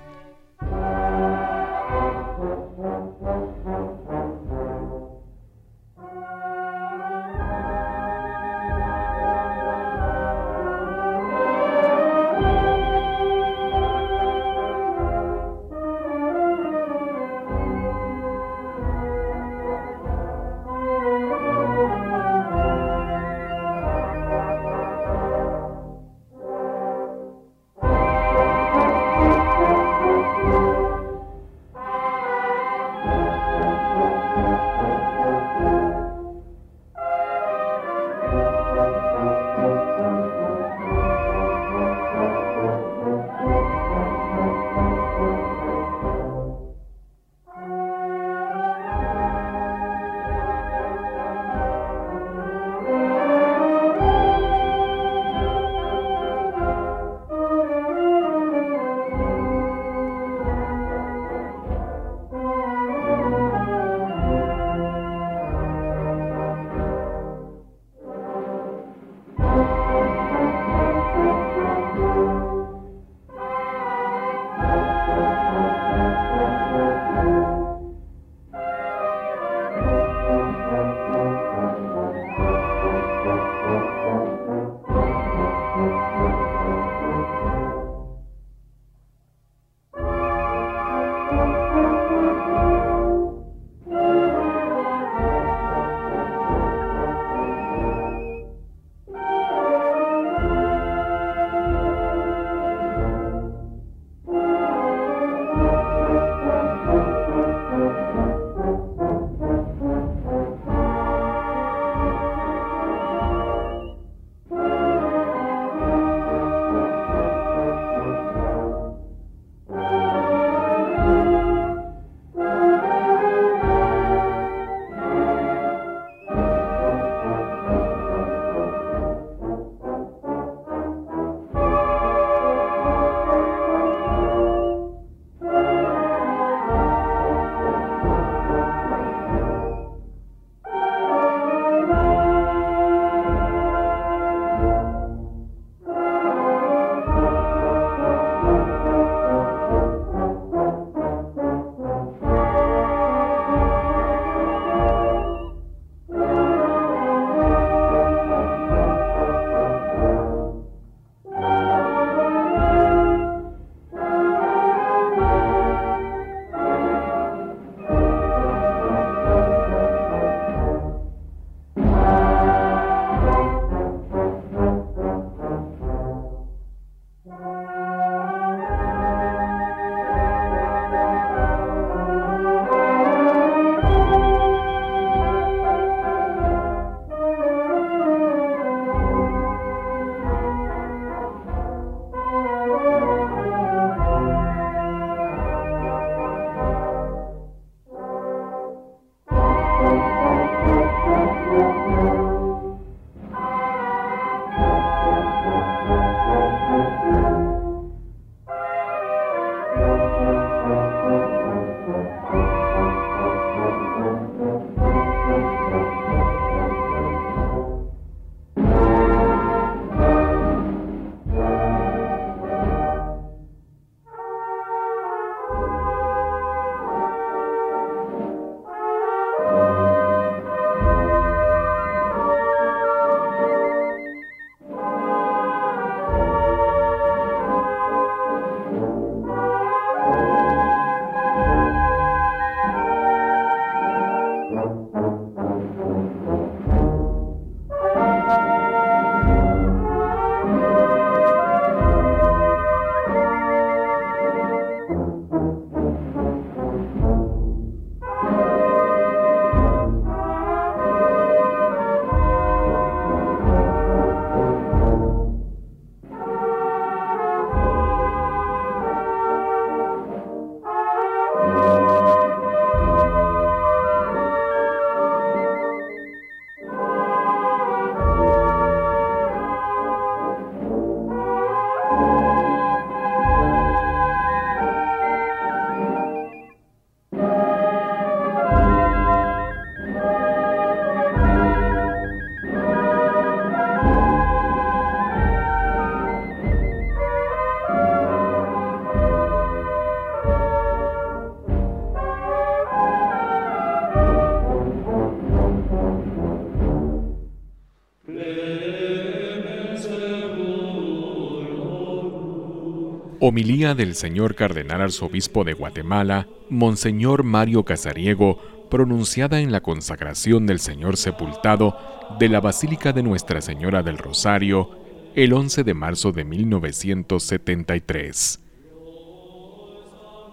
Homilía 313.24 313.76
del 313.76 313.94
señor 313.94 314.34
Cardenal 314.34 314.80
Arzobispo 314.80 315.44
de 315.44 315.52
Guatemala, 315.52 316.26
Monseñor 316.50 317.22
Mario 317.22 317.64
Casariego, 317.64 318.40
pronunciada 318.68 319.40
en 319.40 319.52
la 319.52 319.60
consagración 319.60 320.44
del 320.44 320.58
Señor 320.58 320.96
Sepultado 320.96 321.78
de 322.18 322.28
la 322.28 322.40
Basílica 322.40 322.92
de 322.92 323.04
Nuestra 323.04 323.40
Señora 323.40 323.84
del 323.84 323.96
Rosario 323.96 324.70
el 325.14 325.34
11 325.34 325.62
de 325.62 325.72
marzo 325.72 326.10
de 326.10 326.24
1973. 326.24 328.40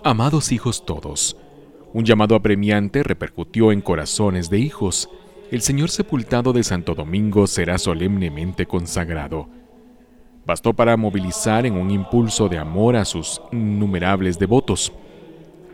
Amados 0.03 0.51
hijos 0.51 0.83
todos, 0.83 1.37
un 1.93 2.05
llamado 2.05 2.33
apremiante 2.33 3.03
repercutió 3.03 3.71
en 3.71 3.81
corazones 3.81 4.49
de 4.49 4.57
hijos. 4.57 5.11
El 5.51 5.61
Señor 5.61 5.91
Sepultado 5.91 6.53
de 6.53 6.63
Santo 6.63 6.95
Domingo 6.95 7.45
será 7.45 7.77
solemnemente 7.77 8.65
consagrado 8.65 9.59
bastó 10.50 10.74
para 10.74 10.97
movilizar 10.97 11.68
en 11.68 11.76
un 11.76 11.91
impulso 11.91 12.50
de 12.50 12.58
amor 12.58 12.95
a 12.95 13.06
sus 13.06 13.39
innumerables 13.52 14.39
devotos. 14.39 14.91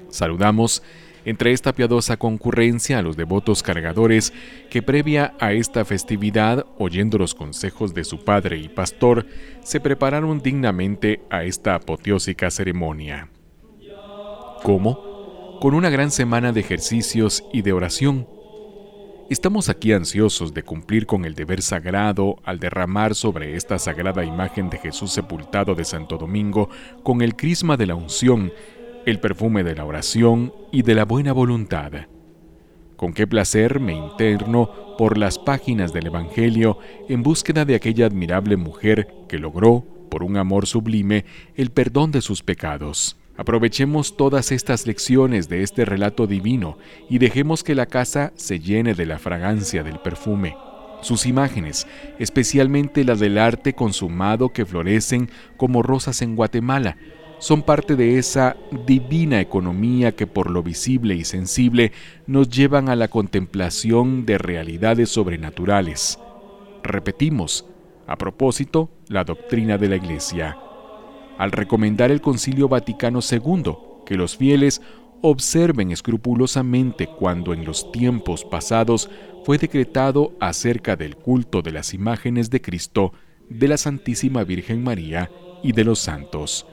Saludamos 0.10 0.84
entre 1.24 1.54
esta 1.54 1.72
piadosa 1.72 2.18
concurrencia 2.18 3.00
a 3.00 3.02
los 3.02 3.16
devotos 3.16 3.64
cargadores 3.64 4.34
que 4.70 4.82
previa 4.82 5.34
a 5.40 5.54
esta 5.54 5.86
festividad, 5.86 6.66
oyendo 6.78 7.18
los 7.18 7.34
consejos 7.34 7.94
de 7.94 8.04
su 8.04 8.26
padre 8.26 8.58
y 8.58 8.68
pastor, 8.68 9.26
se 9.64 9.80
prepararon 9.80 10.42
dignamente 10.42 11.22
a 11.30 11.46
esta 11.46 11.76
apoteósica 11.76 12.52
ceremonia. 12.52 13.30
¿Cómo? 14.62 15.58
Con 15.62 15.74
una 15.74 15.90
gran 15.90 16.12
semana 16.12 16.52
de 16.52 16.60
ejercicios 16.60 17.46
y 17.54 17.62
de 17.62 17.72
oración, 17.72 18.28
Estamos 19.28 19.70
aquí 19.70 19.92
ansiosos 19.92 20.54
de 20.54 20.62
cumplir 20.62 21.08
con 21.08 21.26
el 21.26 21.34
deber 21.34 21.64
sagrado 21.64 22.36
al 22.44 22.60
derramar 22.60 23.16
sobre 23.16 23.56
esta 23.56 23.80
sagrada 23.80 24.24
imagen 24.24 24.70
de 24.70 24.78
Jesús 24.78 25.14
sepultado 25.14 25.74
de 25.74 25.84
Santo 25.84 26.20
Domingo 26.20 26.70
con 27.02 27.24
el 27.24 27.36
crisma 27.36 27.76
de 27.76 27.88
la 27.88 27.96
unción, 27.96 28.54
el 29.08 29.20
perfume 29.20 29.64
de 29.64 29.74
la 29.74 29.84
oración 29.84 30.54
y 30.72 30.84
de 30.84 30.94
la 30.94 31.06
buena 31.06 31.34
voluntad. 31.34 31.92
Con 32.98 33.14
qué 33.14 33.26
placer 33.26 33.80
me 33.80 33.94
interno 33.94 34.96
por 34.96 35.18
las 35.18 35.40
páginas 35.40 35.92
del 35.92 36.06
Evangelio 36.06 36.78
en 37.10 37.24
búsqueda 37.24 37.66
de 37.66 37.74
aquella 37.74 38.06
admirable 38.06 38.58
mujer 38.58 39.08
que 39.28 39.40
logró, 39.40 39.84
por 40.12 40.22
un 40.22 40.38
amor 40.38 40.68
sublime, 40.68 41.26
el 41.56 41.72
perdón 41.72 42.12
de 42.12 42.22
sus 42.22 42.44
pecados. 42.44 43.18
Aprovechemos 43.38 44.16
todas 44.16 44.52
estas 44.52 44.88
lecciones 44.88 45.50
de 45.50 45.62
este 45.62 45.84
relato 45.84 46.26
divino 46.26 46.78
y 47.10 47.18
dejemos 47.18 47.64
que 47.64 47.76
la 47.76 47.86
casa 47.86 48.32
se 48.36 48.60
llene 48.60 48.94
de 48.94 49.06
la 49.06 49.20
fragancia 49.20 49.84
del 49.84 50.00
perfume. 50.00 50.56
Sus 51.02 51.26
imágenes, 51.26 51.86
especialmente 52.18 53.04
la 53.04 53.16
del 53.16 53.38
arte 53.38 53.74
consumado 53.74 54.50
que 54.50 54.66
florecen 54.66 55.30
como 55.58 55.84
rosas 55.84 56.22
en 56.22 56.36
Guatemala, 56.36 56.98
son 57.38 57.62
parte 57.62 57.98
de 57.98 58.18
esa 58.18 58.56
divina 58.86 59.42
economía 59.42 60.14
que 60.14 60.26
por 60.26 60.50
lo 60.50 60.64
visible 60.64 61.16
y 61.16 61.26
sensible 61.26 61.92
nos 62.28 62.50
llevan 62.50 62.88
a 62.88 62.96
la 62.96 63.10
contemplación 63.10 64.26
de 64.26 64.38
realidades 64.38 65.10
sobrenaturales. 65.10 66.18
Repetimos, 66.82 67.66
a 68.08 68.18
propósito, 68.18 68.90
la 69.10 69.26
doctrina 69.26 69.78
de 69.78 69.90
la 69.90 69.98
Iglesia 69.98 70.58
al 71.38 71.52
recomendar 71.52 72.12
el 72.12 72.22
Concilio 72.22 72.68
Vaticano 72.68 73.20
II 73.20 73.74
que 74.06 74.16
los 74.16 74.38
fieles 74.38 74.82
observen 75.22 75.92
escrupulosamente 75.92 77.08
cuando 77.08 77.54
en 77.54 77.66
los 77.66 77.92
tiempos 77.92 78.46
pasados 78.46 79.10
fue 79.44 79.58
decretado 79.58 80.34
acerca 80.40 80.96
del 80.96 81.16
culto 81.16 81.62
de 81.62 81.72
las 81.72 81.94
imágenes 81.94 82.50
de 82.50 82.62
Cristo, 82.62 83.14
de 83.50 83.68
la 83.68 83.78
Santísima 83.78 84.44
Virgen 84.44 84.84
María 84.84 85.32
y 85.64 85.72
de 85.72 85.84
los 85.84 86.00
santos. 86.00 86.68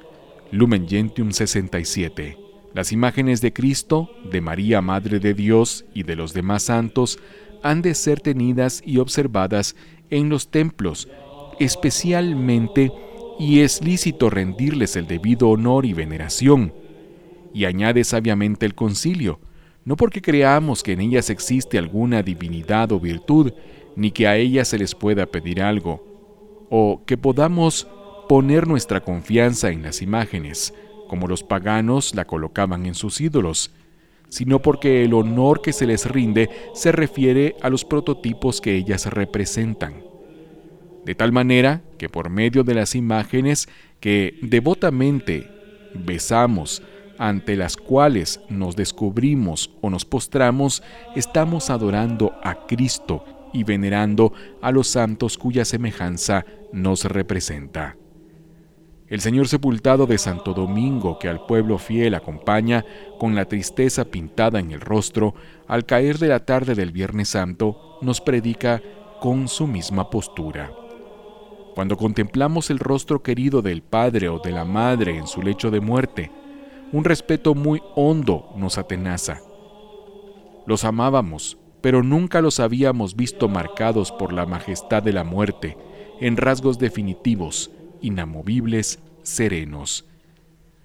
Lumen 0.50 0.86
Gentium 0.86 1.32
67. 1.32 2.36
Las 2.74 2.92
imágenes 2.92 3.40
de 3.40 3.52
Cristo, 3.52 4.10
de 4.30 4.40
María 4.40 4.80
Madre 4.80 5.18
de 5.18 5.34
Dios 5.34 5.84
y 5.94 6.02
de 6.02 6.16
los 6.16 6.32
demás 6.32 6.64
santos 6.64 7.18
han 7.62 7.82
de 7.82 7.94
ser 7.94 8.20
tenidas 8.20 8.82
y 8.84 8.98
observadas 8.98 9.76
en 10.10 10.28
los 10.28 10.50
templos, 10.50 11.08
especialmente 11.58 12.90
y 13.38 13.60
es 13.60 13.82
lícito 13.82 14.30
rendirles 14.30 14.96
el 14.96 15.06
debido 15.06 15.48
honor 15.48 15.86
y 15.86 15.92
veneración. 15.92 16.72
Y 17.54 17.64
añade 17.64 18.04
sabiamente 18.04 18.66
el 18.66 18.74
concilio, 18.74 19.40
no 19.84 19.96
porque 19.96 20.22
creamos 20.22 20.82
que 20.82 20.92
en 20.92 21.00
ellas 21.00 21.30
existe 21.30 21.78
alguna 21.78 22.22
divinidad 22.22 22.92
o 22.92 23.00
virtud, 23.00 23.52
ni 23.96 24.10
que 24.10 24.26
a 24.26 24.36
ellas 24.36 24.68
se 24.68 24.78
les 24.78 24.94
pueda 24.94 25.26
pedir 25.26 25.60
algo, 25.60 26.66
o 26.70 27.02
que 27.04 27.16
podamos 27.16 27.86
poner 28.28 28.66
nuestra 28.66 29.00
confianza 29.00 29.70
en 29.70 29.82
las 29.82 30.00
imágenes, 30.00 30.72
como 31.08 31.26
los 31.26 31.42
paganos 31.42 32.14
la 32.14 32.24
colocaban 32.24 32.86
en 32.86 32.94
sus 32.94 33.20
ídolos, 33.20 33.70
sino 34.28 34.62
porque 34.62 35.04
el 35.04 35.12
honor 35.12 35.60
que 35.60 35.74
se 35.74 35.86
les 35.86 36.06
rinde 36.06 36.48
se 36.72 36.90
refiere 36.90 37.56
a 37.60 37.68
los 37.68 37.84
prototipos 37.84 38.62
que 38.62 38.74
ellas 38.74 39.06
representan 39.06 40.11
de 41.04 41.14
tal 41.14 41.32
manera 41.32 41.82
que 41.98 42.08
por 42.08 42.30
medio 42.30 42.64
de 42.64 42.74
las 42.74 42.94
imágenes 42.94 43.68
que 44.00 44.38
devotamente 44.42 45.50
besamos, 45.94 46.82
ante 47.18 47.56
las 47.56 47.76
cuales 47.76 48.40
nos 48.48 48.74
descubrimos 48.74 49.70
o 49.80 49.90
nos 49.90 50.04
postramos, 50.04 50.82
estamos 51.14 51.70
adorando 51.70 52.34
a 52.42 52.66
Cristo 52.66 53.24
y 53.52 53.64
venerando 53.64 54.32
a 54.60 54.72
los 54.72 54.88
santos 54.88 55.38
cuya 55.38 55.64
semejanza 55.64 56.44
nos 56.72 57.04
representa. 57.04 57.96
El 59.08 59.20
Señor 59.20 59.46
sepultado 59.46 60.06
de 60.06 60.16
Santo 60.16 60.54
Domingo, 60.54 61.18
que 61.18 61.28
al 61.28 61.44
pueblo 61.44 61.76
fiel 61.76 62.14
acompaña 62.14 62.84
con 63.18 63.34
la 63.34 63.44
tristeza 63.44 64.06
pintada 64.06 64.58
en 64.58 64.70
el 64.70 64.80
rostro, 64.80 65.34
al 65.68 65.84
caer 65.84 66.18
de 66.18 66.28
la 66.28 66.46
tarde 66.46 66.74
del 66.74 66.92
Viernes 66.92 67.28
Santo, 67.28 67.98
nos 68.00 68.22
predica 68.22 68.82
con 69.20 69.48
su 69.48 69.66
misma 69.66 70.08
postura. 70.08 70.72
Cuando 71.74 71.96
contemplamos 71.96 72.70
el 72.70 72.78
rostro 72.78 73.22
querido 73.22 73.62
del 73.62 73.82
padre 73.82 74.28
o 74.28 74.38
de 74.38 74.52
la 74.52 74.64
madre 74.64 75.16
en 75.16 75.26
su 75.26 75.40
lecho 75.40 75.70
de 75.70 75.80
muerte, 75.80 76.30
un 76.92 77.04
respeto 77.04 77.54
muy 77.54 77.82
hondo 77.94 78.52
nos 78.56 78.76
atenaza. 78.76 79.40
Los 80.66 80.84
amábamos, 80.84 81.56
pero 81.80 82.02
nunca 82.02 82.42
los 82.42 82.60
habíamos 82.60 83.16
visto 83.16 83.48
marcados 83.48 84.12
por 84.12 84.32
la 84.32 84.44
majestad 84.44 85.02
de 85.02 85.14
la 85.14 85.24
muerte, 85.24 85.78
en 86.20 86.36
rasgos 86.36 86.78
definitivos, 86.78 87.70
inamovibles, 88.02 89.00
serenos. 89.22 90.04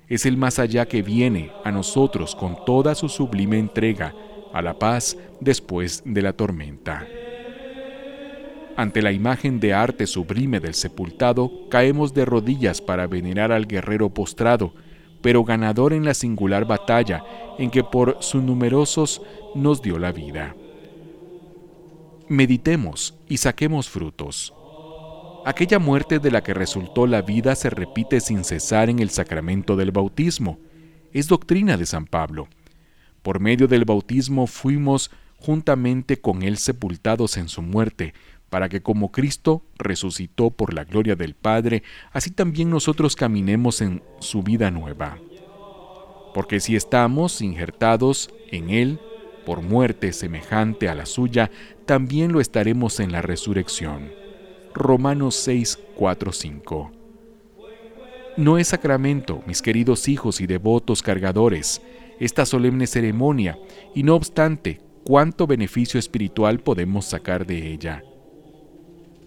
Es 0.07 0.25
el 0.25 0.37
más 0.37 0.57
allá 0.57 0.87
que 0.87 1.01
viene 1.01 1.51
a 1.65 1.71
nosotros 1.71 2.33
con 2.33 2.63
toda 2.65 2.95
su 2.95 3.09
sublime 3.09 3.59
entrega 3.59 4.15
a 4.53 4.61
la 4.61 4.79
paz 4.79 5.17
después 5.41 6.01
de 6.05 6.21
la 6.21 6.33
tormenta. 6.33 7.05
Ante 8.77 9.01
la 9.01 9.11
imagen 9.11 9.59
de 9.59 9.73
arte 9.73 10.05
sublime 10.05 10.59
del 10.59 10.75
sepultado, 10.75 11.51
caemos 11.71 12.13
de 12.13 12.25
rodillas 12.25 12.79
para 12.79 13.07
venerar 13.07 13.51
al 13.51 13.65
guerrero 13.65 14.11
postrado, 14.11 14.71
pero 15.23 15.43
ganador 15.43 15.93
en 15.93 16.05
la 16.05 16.13
singular 16.13 16.65
batalla 16.65 17.23
en 17.57 17.71
que 17.71 17.83
por 17.83 18.17
sus 18.19 18.43
numerosos 18.43 19.23
nos 19.55 19.81
dio 19.81 19.97
la 19.97 20.11
vida. 20.11 20.55
Meditemos 22.29 23.15
y 23.27 23.37
saquemos 23.37 23.89
frutos. 23.89 24.53
Aquella 25.43 25.79
muerte 25.79 26.19
de 26.19 26.29
la 26.29 26.43
que 26.43 26.53
resultó 26.53 27.07
la 27.07 27.23
vida 27.23 27.55
se 27.55 27.71
repite 27.71 28.19
sin 28.19 28.43
cesar 28.43 28.91
en 28.91 28.99
el 28.99 29.09
sacramento 29.09 29.75
del 29.75 29.89
bautismo. 29.89 30.59
Es 31.13 31.27
doctrina 31.27 31.77
de 31.77 31.87
San 31.87 32.05
Pablo. 32.05 32.47
Por 33.23 33.39
medio 33.39 33.67
del 33.67 33.85
bautismo 33.85 34.45
fuimos 34.45 35.09
juntamente 35.39 36.19
con 36.19 36.43
él 36.43 36.57
sepultados 36.57 37.37
en 37.37 37.47
su 37.47 37.61
muerte, 37.61 38.13
para 38.49 38.69
que 38.69 38.81
como 38.81 39.11
Cristo 39.11 39.63
resucitó 39.77 40.51
por 40.51 40.73
la 40.73 40.83
gloria 40.83 41.15
del 41.15 41.33
Padre, 41.33 41.83
así 42.11 42.31
también 42.31 42.69
nosotros 42.69 43.15
caminemos 43.15 43.81
en 43.81 44.01
su 44.19 44.43
vida 44.43 44.71
nueva. 44.71 45.17
Porque 46.33 46.59
si 46.59 46.75
estamos 46.75 47.41
injertados 47.41 48.29
en 48.51 48.69
Él 48.69 48.99
por 49.45 49.61
muerte 49.61 50.13
semejante 50.13 50.89
a 50.89 50.95
la 50.95 51.05
suya, 51.05 51.51
también 51.85 52.31
lo 52.31 52.41
estaremos 52.41 52.99
en 52.99 53.11
la 53.11 53.21
resurrección. 53.21 54.11
Romanos 54.73 55.35
6, 55.35 55.79
4, 55.95 56.31
5. 56.31 56.91
No 58.37 58.57
es 58.59 58.67
sacramento, 58.67 59.41
mis 59.47 59.61
queridos 59.61 60.07
hijos 60.07 60.41
y 60.41 60.47
devotos 60.47 61.01
cargadores, 61.01 61.81
esta 62.19 62.45
solemne 62.45 62.85
ceremonia, 62.85 63.57
y 63.95 64.03
no 64.03 64.15
obstante, 64.15 64.79
cuánto 65.03 65.47
beneficio 65.47 65.99
espiritual 65.99 66.59
podemos 66.59 67.05
sacar 67.05 67.47
de 67.47 67.71
ella. 67.71 68.03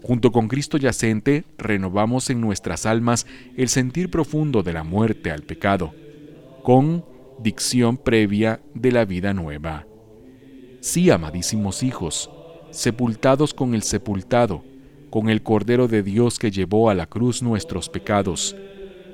Junto 0.03 0.31
con 0.31 0.47
Cristo 0.47 0.77
yacente, 0.77 1.43
renovamos 1.57 2.29
en 2.29 2.41
nuestras 2.41 2.85
almas 2.85 3.27
el 3.55 3.69
sentir 3.69 4.09
profundo 4.09 4.63
de 4.63 4.73
la 4.73 4.83
muerte 4.83 5.31
al 5.31 5.43
pecado, 5.43 5.93
con 6.63 7.05
dicción 7.39 7.97
previa 7.97 8.61
de 8.73 8.91
la 8.91 9.05
vida 9.05 9.33
nueva. 9.33 9.85
Sí, 10.79 11.09
amadísimos 11.09 11.83
hijos, 11.83 12.31
sepultados 12.71 13.53
con 13.53 13.75
el 13.75 13.83
sepultado, 13.83 14.63
con 15.09 15.29
el 15.29 15.43
Cordero 15.43 15.87
de 15.87 16.01
Dios 16.01 16.39
que 16.39 16.51
llevó 16.51 16.89
a 16.89 16.95
la 16.95 17.05
cruz 17.05 17.43
nuestros 17.43 17.89
pecados, 17.89 18.55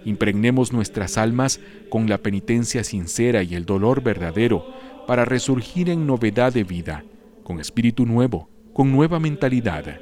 Impregnemos 0.07 0.71
nuestras 0.71 1.17
almas 1.17 1.59
con 1.89 2.07
la 2.07 2.19
penitencia 2.19 2.85
sincera 2.85 3.43
y 3.43 3.55
el 3.55 3.65
dolor 3.65 4.01
verdadero 4.01 4.65
para 5.05 5.25
resurgir 5.25 5.89
en 5.89 6.07
novedad 6.07 6.53
de 6.53 6.63
vida, 6.63 7.03
con 7.43 7.59
espíritu 7.59 8.05
nuevo, 8.05 8.49
con 8.71 8.89
nueva 8.89 9.19
mentalidad. 9.19 9.99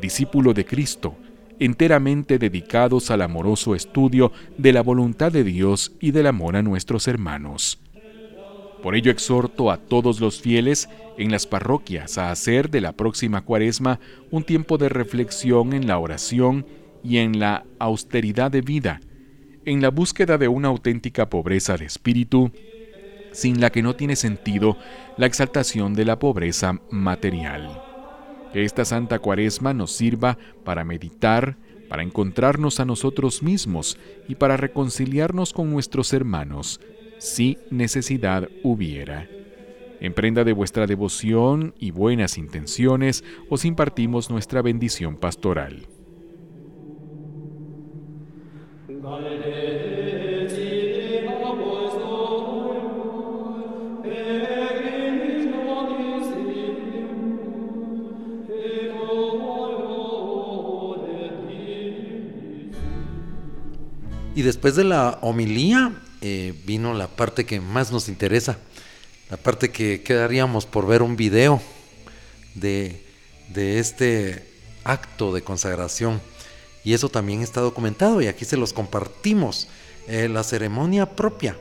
Discípulo 0.00 0.54
de 0.54 0.64
Cristo, 0.64 1.16
enteramente 1.58 2.38
dedicados 2.38 3.10
al 3.10 3.22
amoroso 3.22 3.74
estudio 3.74 4.32
de 4.58 4.72
la 4.72 4.82
voluntad 4.82 5.30
de 5.30 5.44
Dios 5.44 5.92
y 6.00 6.10
del 6.10 6.26
amor 6.26 6.56
a 6.56 6.62
nuestros 6.62 7.06
hermanos. 7.08 7.78
Por 8.82 8.96
ello 8.96 9.12
exhorto 9.12 9.70
a 9.70 9.76
todos 9.76 10.20
los 10.20 10.40
fieles 10.40 10.88
en 11.16 11.30
las 11.30 11.46
parroquias 11.46 12.18
a 12.18 12.32
hacer 12.32 12.68
de 12.68 12.80
la 12.80 12.92
próxima 12.92 13.42
cuaresma 13.42 14.00
un 14.32 14.42
tiempo 14.42 14.76
de 14.76 14.88
reflexión 14.88 15.72
en 15.72 15.86
la 15.86 15.98
oración 15.98 16.66
y 17.04 17.18
en 17.18 17.38
la 17.38 17.64
austeridad 17.78 18.50
de 18.50 18.60
vida, 18.60 19.00
en 19.64 19.82
la 19.82 19.90
búsqueda 19.90 20.36
de 20.36 20.48
una 20.48 20.68
auténtica 20.68 21.30
pobreza 21.30 21.76
de 21.76 21.84
espíritu, 21.84 22.50
sin 23.30 23.60
la 23.60 23.70
que 23.70 23.82
no 23.82 23.94
tiene 23.94 24.16
sentido 24.16 24.76
la 25.16 25.26
exaltación 25.26 25.94
de 25.94 26.04
la 26.04 26.18
pobreza 26.18 26.80
material. 26.90 27.91
Que 28.52 28.64
esta 28.64 28.84
Santa 28.84 29.18
Cuaresma 29.18 29.72
nos 29.72 29.92
sirva 29.92 30.38
para 30.64 30.84
meditar, 30.84 31.56
para 31.88 32.02
encontrarnos 32.02 32.80
a 32.80 32.84
nosotros 32.84 33.42
mismos 33.42 33.98
y 34.28 34.34
para 34.34 34.56
reconciliarnos 34.56 35.52
con 35.52 35.70
nuestros 35.70 36.12
hermanos, 36.12 36.80
si 37.18 37.58
necesidad 37.70 38.48
hubiera. 38.62 39.28
En 40.00 40.14
prenda 40.14 40.42
de 40.42 40.52
vuestra 40.52 40.86
devoción 40.86 41.74
y 41.78 41.92
buenas 41.92 42.36
intenciones, 42.36 43.22
os 43.48 43.64
impartimos 43.64 44.30
nuestra 44.30 44.60
bendición 44.60 45.16
pastoral. 45.16 45.86
Y 64.34 64.42
después 64.42 64.76
de 64.76 64.84
la 64.84 65.18
homilía 65.20 65.92
eh, 66.22 66.54
vino 66.64 66.94
la 66.94 67.06
parte 67.06 67.44
que 67.44 67.60
más 67.60 67.92
nos 67.92 68.08
interesa, 68.08 68.56
la 69.28 69.36
parte 69.36 69.70
que 69.70 70.02
quedaríamos 70.02 70.64
por 70.64 70.86
ver 70.86 71.02
un 71.02 71.16
video 71.16 71.60
de, 72.54 73.04
este 73.54 74.48
acto 74.84 75.34
de 75.34 75.42
consagración. 75.42 76.20
Y 76.82 76.94
eso 76.94 77.10
también 77.10 77.42
está 77.42 77.60
documentado 77.60 78.22
y 78.22 78.26
aquí 78.26 78.46
se 78.46 78.56
los 78.56 78.72
compartimos. 78.72 79.68
Eh, 80.08 80.28
la 80.28 80.42
ceremonia 80.42 81.06
propia 81.06 81.56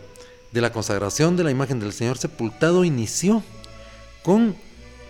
de 0.51 0.61
la 0.61 0.72
consagración 0.72 1.36
de 1.36 1.43
la 1.43 1.51
imagen 1.51 1.80
del 1.80 1.93
Señor 1.93 2.17
sepultado 2.17 2.86
inició 2.86 3.43
con 4.24 4.55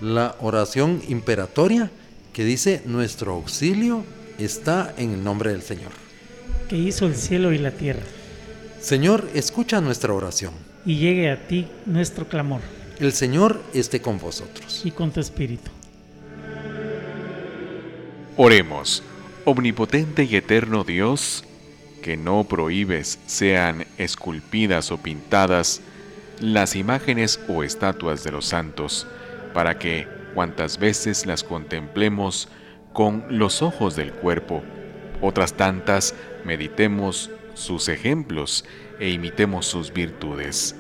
la 0.02 0.36
oración 0.40 1.02
imperatoria 1.08 1.92
que 2.34 2.44
dice, 2.44 2.82
nuestro 2.86 3.34
auxilio 3.34 4.04
está 4.40 4.94
en 4.98 5.14
el 5.14 5.24
nombre 5.24 5.52
del 5.52 5.62
Señor 5.62 6.01
que 6.72 6.78
hizo 6.78 7.06
el 7.06 7.18
cielo 7.18 7.52
y 7.52 7.58
la 7.58 7.72
tierra. 7.72 8.00
Señor, 8.80 9.28
escucha 9.34 9.82
nuestra 9.82 10.14
oración. 10.14 10.54
Y 10.86 11.00
llegue 11.00 11.30
a 11.30 11.46
ti 11.46 11.68
nuestro 11.86 12.30
clamor. 12.30 12.62
El 12.98 13.12
Señor 13.12 13.62
esté 13.74 14.02
con 14.02 14.20
vosotros. 14.20 14.86
Y 14.86 14.92
con 14.92 15.12
tu 15.12 15.20
espíritu. 15.20 15.70
Oremos, 18.38 19.04
omnipotente 19.44 20.24
y 20.24 20.38
eterno 20.38 20.86
Dios, 20.86 21.44
que 22.02 22.16
no 22.16 22.46
prohíbes 22.46 23.20
sean 23.26 23.86
esculpidas 23.98 24.94
o 24.94 24.98
pintadas 24.98 25.82
las 26.40 26.78
imágenes 26.78 27.42
o 27.50 27.64
estatuas 27.64 28.24
de 28.24 28.32
los 28.32 28.46
santos, 28.46 29.06
para 29.54 29.78
que, 29.78 30.08
cuantas 30.34 30.78
veces 30.78 31.26
las 31.26 31.44
contemplemos 31.44 32.48
con 32.94 33.26
los 33.28 33.62
ojos 33.62 33.98
del 33.98 34.14
cuerpo, 34.14 34.64
otras 35.22 35.54
tantas 35.54 36.16
meditemos 36.44 37.30
sus 37.54 37.90
ejemplos 37.90 38.66
e 39.00 39.10
imitemos 39.10 39.66
sus 39.66 39.94
virtudes. 39.94 40.76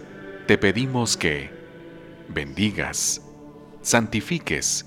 Te 0.47 0.57
pedimos 0.57 1.15
que 1.17 1.51
bendigas, 2.27 3.21
santifiques 3.81 4.85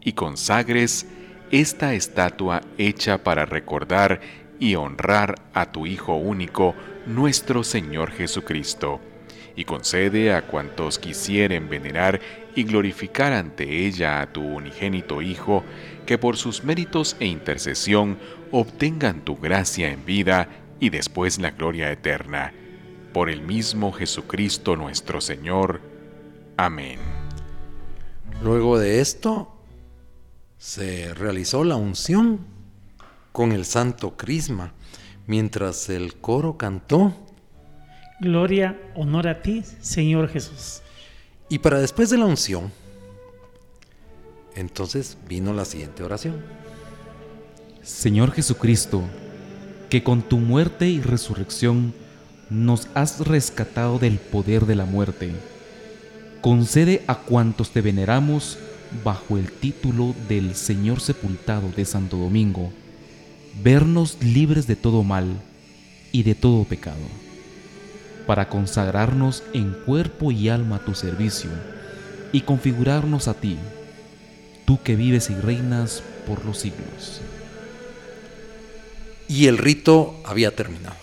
y 0.00 0.12
consagres 0.12 1.06
esta 1.50 1.94
estatua 1.94 2.62
hecha 2.78 3.24
para 3.24 3.44
recordar 3.44 4.20
y 4.58 4.74
honrar 4.74 5.36
a 5.54 5.72
tu 5.72 5.86
Hijo 5.86 6.14
único, 6.14 6.74
nuestro 7.06 7.64
Señor 7.64 8.12
Jesucristo, 8.12 9.00
y 9.56 9.64
concede 9.64 10.32
a 10.32 10.42
cuantos 10.42 10.98
quisieren 10.98 11.68
venerar 11.68 12.20
y 12.54 12.64
glorificar 12.64 13.32
ante 13.32 13.86
ella 13.86 14.20
a 14.20 14.32
tu 14.32 14.42
unigénito 14.42 15.22
Hijo, 15.22 15.64
que 16.06 16.18
por 16.18 16.36
sus 16.36 16.62
méritos 16.62 17.16
e 17.20 17.26
intercesión 17.26 18.18
obtengan 18.52 19.24
tu 19.24 19.36
gracia 19.36 19.92
en 19.92 20.04
vida 20.04 20.48
y 20.80 20.90
después 20.90 21.38
la 21.38 21.50
gloria 21.50 21.90
eterna. 21.90 22.52
Por 23.12 23.28
el 23.30 23.42
mismo 23.42 23.92
Jesucristo 23.92 24.76
nuestro 24.76 25.20
Señor. 25.20 25.80
Amén. 26.56 26.98
Luego 28.42 28.78
de 28.78 29.00
esto, 29.00 29.54
se 30.56 31.14
realizó 31.14 31.64
la 31.64 31.76
unción 31.76 32.40
con 33.32 33.52
el 33.52 33.64
santo 33.64 34.16
crisma, 34.16 34.74
mientras 35.26 35.88
el 35.88 36.16
coro 36.16 36.56
cantó. 36.56 37.14
Gloria, 38.20 38.78
honor 38.94 39.28
a 39.28 39.42
ti, 39.42 39.62
Señor 39.80 40.28
Jesús. 40.28 40.82
Y 41.48 41.58
para 41.58 41.80
después 41.80 42.10
de 42.10 42.18
la 42.18 42.26
unción, 42.26 42.70
entonces 44.54 45.16
vino 45.26 45.52
la 45.52 45.64
siguiente 45.64 46.02
oración. 46.02 46.44
Señor 47.90 48.32
Jesucristo, 48.32 49.02
que 49.90 50.02
con 50.02 50.22
tu 50.22 50.38
muerte 50.38 50.88
y 50.88 51.02
resurrección 51.02 51.92
nos 52.48 52.88
has 52.94 53.18
rescatado 53.26 53.98
del 53.98 54.18
poder 54.18 54.64
de 54.64 54.74
la 54.74 54.86
muerte, 54.86 55.32
concede 56.40 57.02
a 57.08 57.16
cuantos 57.16 57.72
te 57.72 57.82
veneramos 57.82 58.58
bajo 59.04 59.36
el 59.36 59.52
título 59.52 60.14
del 60.28 60.54
Señor 60.54 61.00
sepultado 61.00 61.68
de 61.76 61.84
Santo 61.84 62.16
Domingo, 62.16 62.72
vernos 63.62 64.16
libres 64.22 64.66
de 64.66 64.76
todo 64.76 65.02
mal 65.02 65.26
y 66.10 66.22
de 66.22 66.34
todo 66.34 66.64
pecado, 66.64 67.04
para 68.26 68.48
consagrarnos 68.48 69.42
en 69.52 69.72
cuerpo 69.84 70.30
y 70.32 70.48
alma 70.48 70.76
a 70.76 70.84
tu 70.84 70.94
servicio 70.94 71.50
y 72.32 72.42
configurarnos 72.42 73.28
a 73.28 73.34
ti, 73.34 73.58
tú 74.64 74.78
que 74.82 74.96
vives 74.96 75.28
y 75.28 75.34
reinas 75.34 76.02
por 76.26 76.46
los 76.46 76.56
siglos 76.58 77.20
y 79.30 79.46
el 79.46 79.58
rito 79.58 80.16
había 80.24 80.56
terminado. 80.56 80.96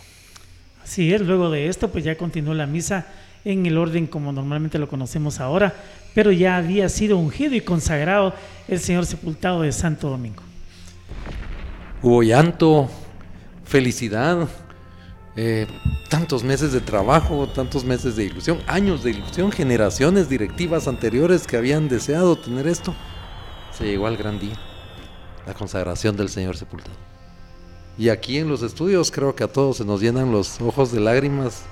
Así 0.84 1.14
es, 1.14 1.22
luego 1.22 1.50
de 1.50 1.70
esto 1.70 1.90
pues 1.90 2.04
ya 2.04 2.18
continuó 2.18 2.54
la 2.54 2.68
misa 2.68 3.08
en 3.46 3.66
el 3.66 3.78
orden 3.78 4.06
como 4.06 4.34
normalmente 4.34 4.78
lo 4.78 4.90
conocemos 4.90 5.40
ahora, 5.40 5.74
pero 6.14 6.34
ya 6.34 6.58
había 6.58 6.90
sido 6.90 7.18
ungido 7.18 7.56
y 7.56 7.62
consagrado 7.62 8.34
el 8.68 8.80
Señor 8.80 9.06
sepultado 9.06 9.62
de 9.62 9.72
Santo 9.72 10.10
Domingo. 10.10 10.44
Hubo 12.02 12.22
llanto, 12.22 12.90
felicidad, 13.64 14.50
eh, 15.38 15.66
tantos 16.10 16.44
meses 16.44 16.74
de 16.74 16.82
trabajo, 16.82 17.48
tantos 17.48 17.86
meses 17.86 18.18
de 18.18 18.26
ilusión, 18.26 18.60
años 18.68 19.06
de 19.06 19.12
ilusión, 19.12 19.54
generaciones 19.54 20.28
directivas 20.28 20.90
anteriores 20.90 21.48
que 21.48 21.56
habían 21.56 21.88
deseado 21.88 22.38
tener 22.38 22.68
esto. 22.68 22.94
Se 23.72 23.86
llegó 23.86 24.06
al 24.06 24.18
gran 24.18 24.38
día, 24.38 24.60
la 25.46 25.54
consagración 25.54 26.18
del 26.18 26.28
Señor 26.28 26.58
sepultado. 26.58 27.17
Y 28.00 28.10
aquí 28.10 28.38
en 28.38 28.48
los 28.48 28.62
estudios 28.62 29.12
creo 29.12 29.36
que 29.36 29.44
a 29.44 29.48
todos 29.48 29.78
se 29.78 29.86
nos 29.86 30.02
llenan 30.02 30.32
los 30.32 30.62
ojos 30.62 30.92
de 30.92 31.00
lágrimas 31.00 31.64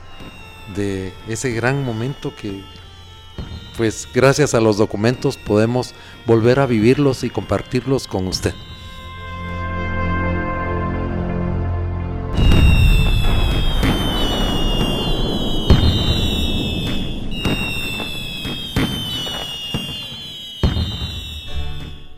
de 0.76 1.14
ese 1.28 1.52
gran 1.52 1.86
momento 1.86 2.34
que 2.36 2.64
pues 3.78 4.08
gracias 4.12 4.56
a 4.56 4.62
los 4.62 4.78
documentos 4.78 5.38
podemos 5.38 5.94
volver 6.26 6.60
a 6.60 6.66
vivirlos 6.66 7.24
y 7.24 7.30
compartirlos 7.30 8.08
con 8.08 8.26
usted. 8.26 8.56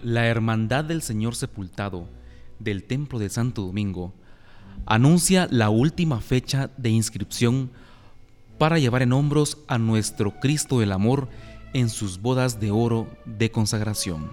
La 0.01 0.27
Hermandad 0.27 0.85
del 0.85 1.01
Señor 1.01 1.35
Sepultado 1.35 2.07
del 2.59 2.83
Templo 2.83 3.19
de 3.19 3.29
Santo 3.29 3.63
Domingo 3.63 4.13
anuncia 4.85 5.47
la 5.51 5.69
última 5.69 6.21
fecha 6.21 6.69
de 6.77 6.89
inscripción 6.89 7.71
para 8.57 8.79
llevar 8.79 9.01
en 9.01 9.13
hombros 9.13 9.59
a 9.67 9.77
nuestro 9.77 10.39
Cristo 10.39 10.79
del 10.79 10.91
Amor 10.91 11.27
en 11.73 11.89
sus 11.89 12.21
bodas 12.21 12.59
de 12.59 12.71
oro 12.71 13.07
de 13.25 13.51
consagración. 13.51 14.31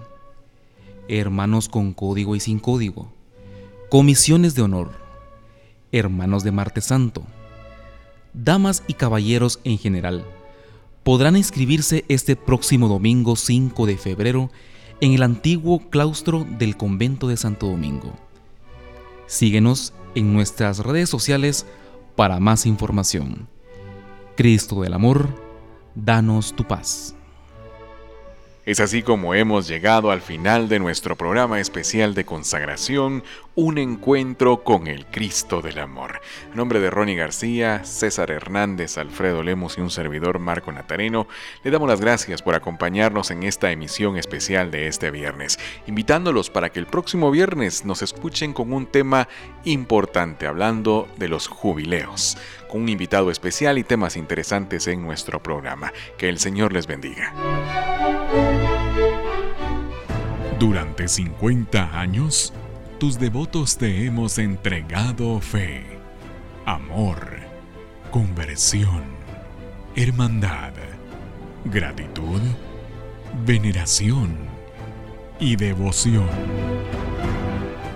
Hermanos 1.07 1.69
con 1.69 1.93
código 1.93 2.35
y 2.35 2.39
sin 2.39 2.59
código, 2.59 3.11
comisiones 3.89 4.55
de 4.55 4.63
honor, 4.63 4.91
hermanos 5.91 6.43
de 6.43 6.51
Martes 6.51 6.85
Santo, 6.85 7.23
damas 8.33 8.83
y 8.87 8.93
caballeros 8.93 9.59
en 9.63 9.77
general, 9.77 10.25
podrán 11.03 11.37
inscribirse 11.37 12.03
este 12.07 12.35
próximo 12.35 12.87
domingo 12.87 13.35
5 13.35 13.85
de 13.85 13.97
febrero 13.97 14.49
en 15.01 15.13
el 15.13 15.23
antiguo 15.23 15.89
claustro 15.89 16.45
del 16.57 16.77
convento 16.77 17.27
de 17.27 17.37
Santo 17.37 17.67
Domingo. 17.67 18.13
Síguenos 19.27 19.93
en 20.13 20.33
nuestras 20.33 20.79
redes 20.79 21.09
sociales 21.09 21.65
para 22.15 22.39
más 22.39 22.65
información. 22.65 23.47
Cristo 24.37 24.81
del 24.81 24.93
Amor, 24.93 25.29
danos 25.95 26.55
tu 26.55 26.65
paz. 26.65 27.15
Es 28.65 28.79
así 28.79 29.03
como 29.03 29.35
hemos 29.35 29.67
llegado 29.67 30.09
al 30.09 30.21
final 30.21 30.67
de 30.69 30.79
nuestro 30.79 31.15
programa 31.15 31.59
especial 31.59 32.15
de 32.15 32.25
consagración, 32.25 33.23
un 33.53 33.77
encuentro 33.77 34.63
con 34.63 34.87
el 34.87 35.05
Cristo 35.05 35.61
del 35.61 35.77
Amor. 35.77 36.19
En 36.49 36.57
nombre 36.57 36.79
de 36.79 36.89
Ronnie 36.89 37.15
García, 37.15 37.85
César 37.85 38.31
Hernández, 38.31 38.97
Alfredo 38.97 39.43
Lemos 39.43 39.77
y 39.77 39.81
un 39.81 39.91
servidor 39.91 40.39
Marco 40.39 40.71
Natareno, 40.71 41.27
le 41.63 41.69
damos 41.69 41.87
las 41.87 42.01
gracias 42.01 42.41
por 42.41 42.55
acompañarnos 42.55 43.29
en 43.29 43.43
esta 43.43 43.69
emisión 43.69 44.17
especial 44.17 44.71
de 44.71 44.87
este 44.87 45.11
viernes, 45.11 45.59
invitándolos 45.85 46.49
para 46.49 46.71
que 46.71 46.79
el 46.79 46.87
próximo 46.87 47.29
viernes 47.29 47.85
nos 47.85 48.01
escuchen 48.01 48.51
con 48.51 48.73
un 48.73 48.87
tema 48.87 49.27
importante, 49.63 50.47
hablando 50.47 51.07
de 51.17 51.27
los 51.27 51.47
jubileos, 51.47 52.35
con 52.67 52.81
un 52.81 52.89
invitado 52.89 53.29
especial 53.29 53.77
y 53.77 53.83
temas 53.83 54.17
interesantes 54.17 54.87
en 54.87 55.03
nuestro 55.03 55.43
programa. 55.43 55.93
Que 56.17 56.29
el 56.29 56.39
Señor 56.39 56.73
les 56.73 56.87
bendiga. 56.87 57.94
Durante 60.59 61.09
50 61.09 61.99
años, 61.99 62.53
tus 62.97 63.19
devotos 63.19 63.77
te 63.77 64.05
hemos 64.05 64.37
entregado 64.37 65.41
fe, 65.41 65.83
amor, 66.65 67.39
conversión, 68.09 69.03
hermandad, 69.97 70.71
gratitud, 71.65 72.39
veneración 73.45 74.37
y 75.41 75.57
devoción. 75.57 76.29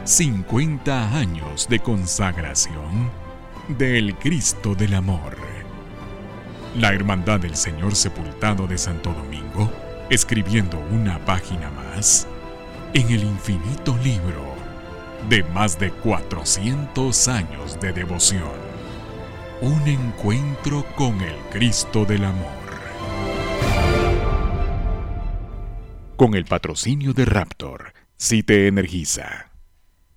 50 0.04 1.18
años 1.18 1.66
de 1.70 1.80
consagración 1.80 3.10
del 3.70 4.16
Cristo 4.16 4.76
del 4.76 4.96
Amor. 4.96 5.38
La 6.76 6.94
Hermandad 6.94 7.40
del 7.40 7.56
Señor 7.56 7.96
Sepultado 7.96 8.68
de 8.68 8.78
Santo 8.78 9.14
Domingo, 9.14 9.72
escribiendo 10.10 10.78
una 10.92 11.24
página 11.24 11.70
más 11.70 12.28
en 12.94 13.08
el 13.12 13.24
infinito 13.24 13.96
libro 14.04 14.56
de 15.30 15.44
más 15.44 15.78
de 15.78 15.92
400 15.92 17.28
años 17.28 17.80
de 17.80 17.94
devoción. 17.94 18.70
Un 19.62 19.88
encuentro 19.88 20.86
con 20.96 21.22
el 21.22 21.36
Cristo 21.52 22.06
del 22.06 22.26
Amor. 22.26 22.48
Con 26.16 26.34
el 26.34 26.46
patrocinio 26.46 27.14
de 27.14 27.26
Raptor, 27.26 27.94
si 28.18 28.44
te 28.44 28.68
energiza. 28.68 29.49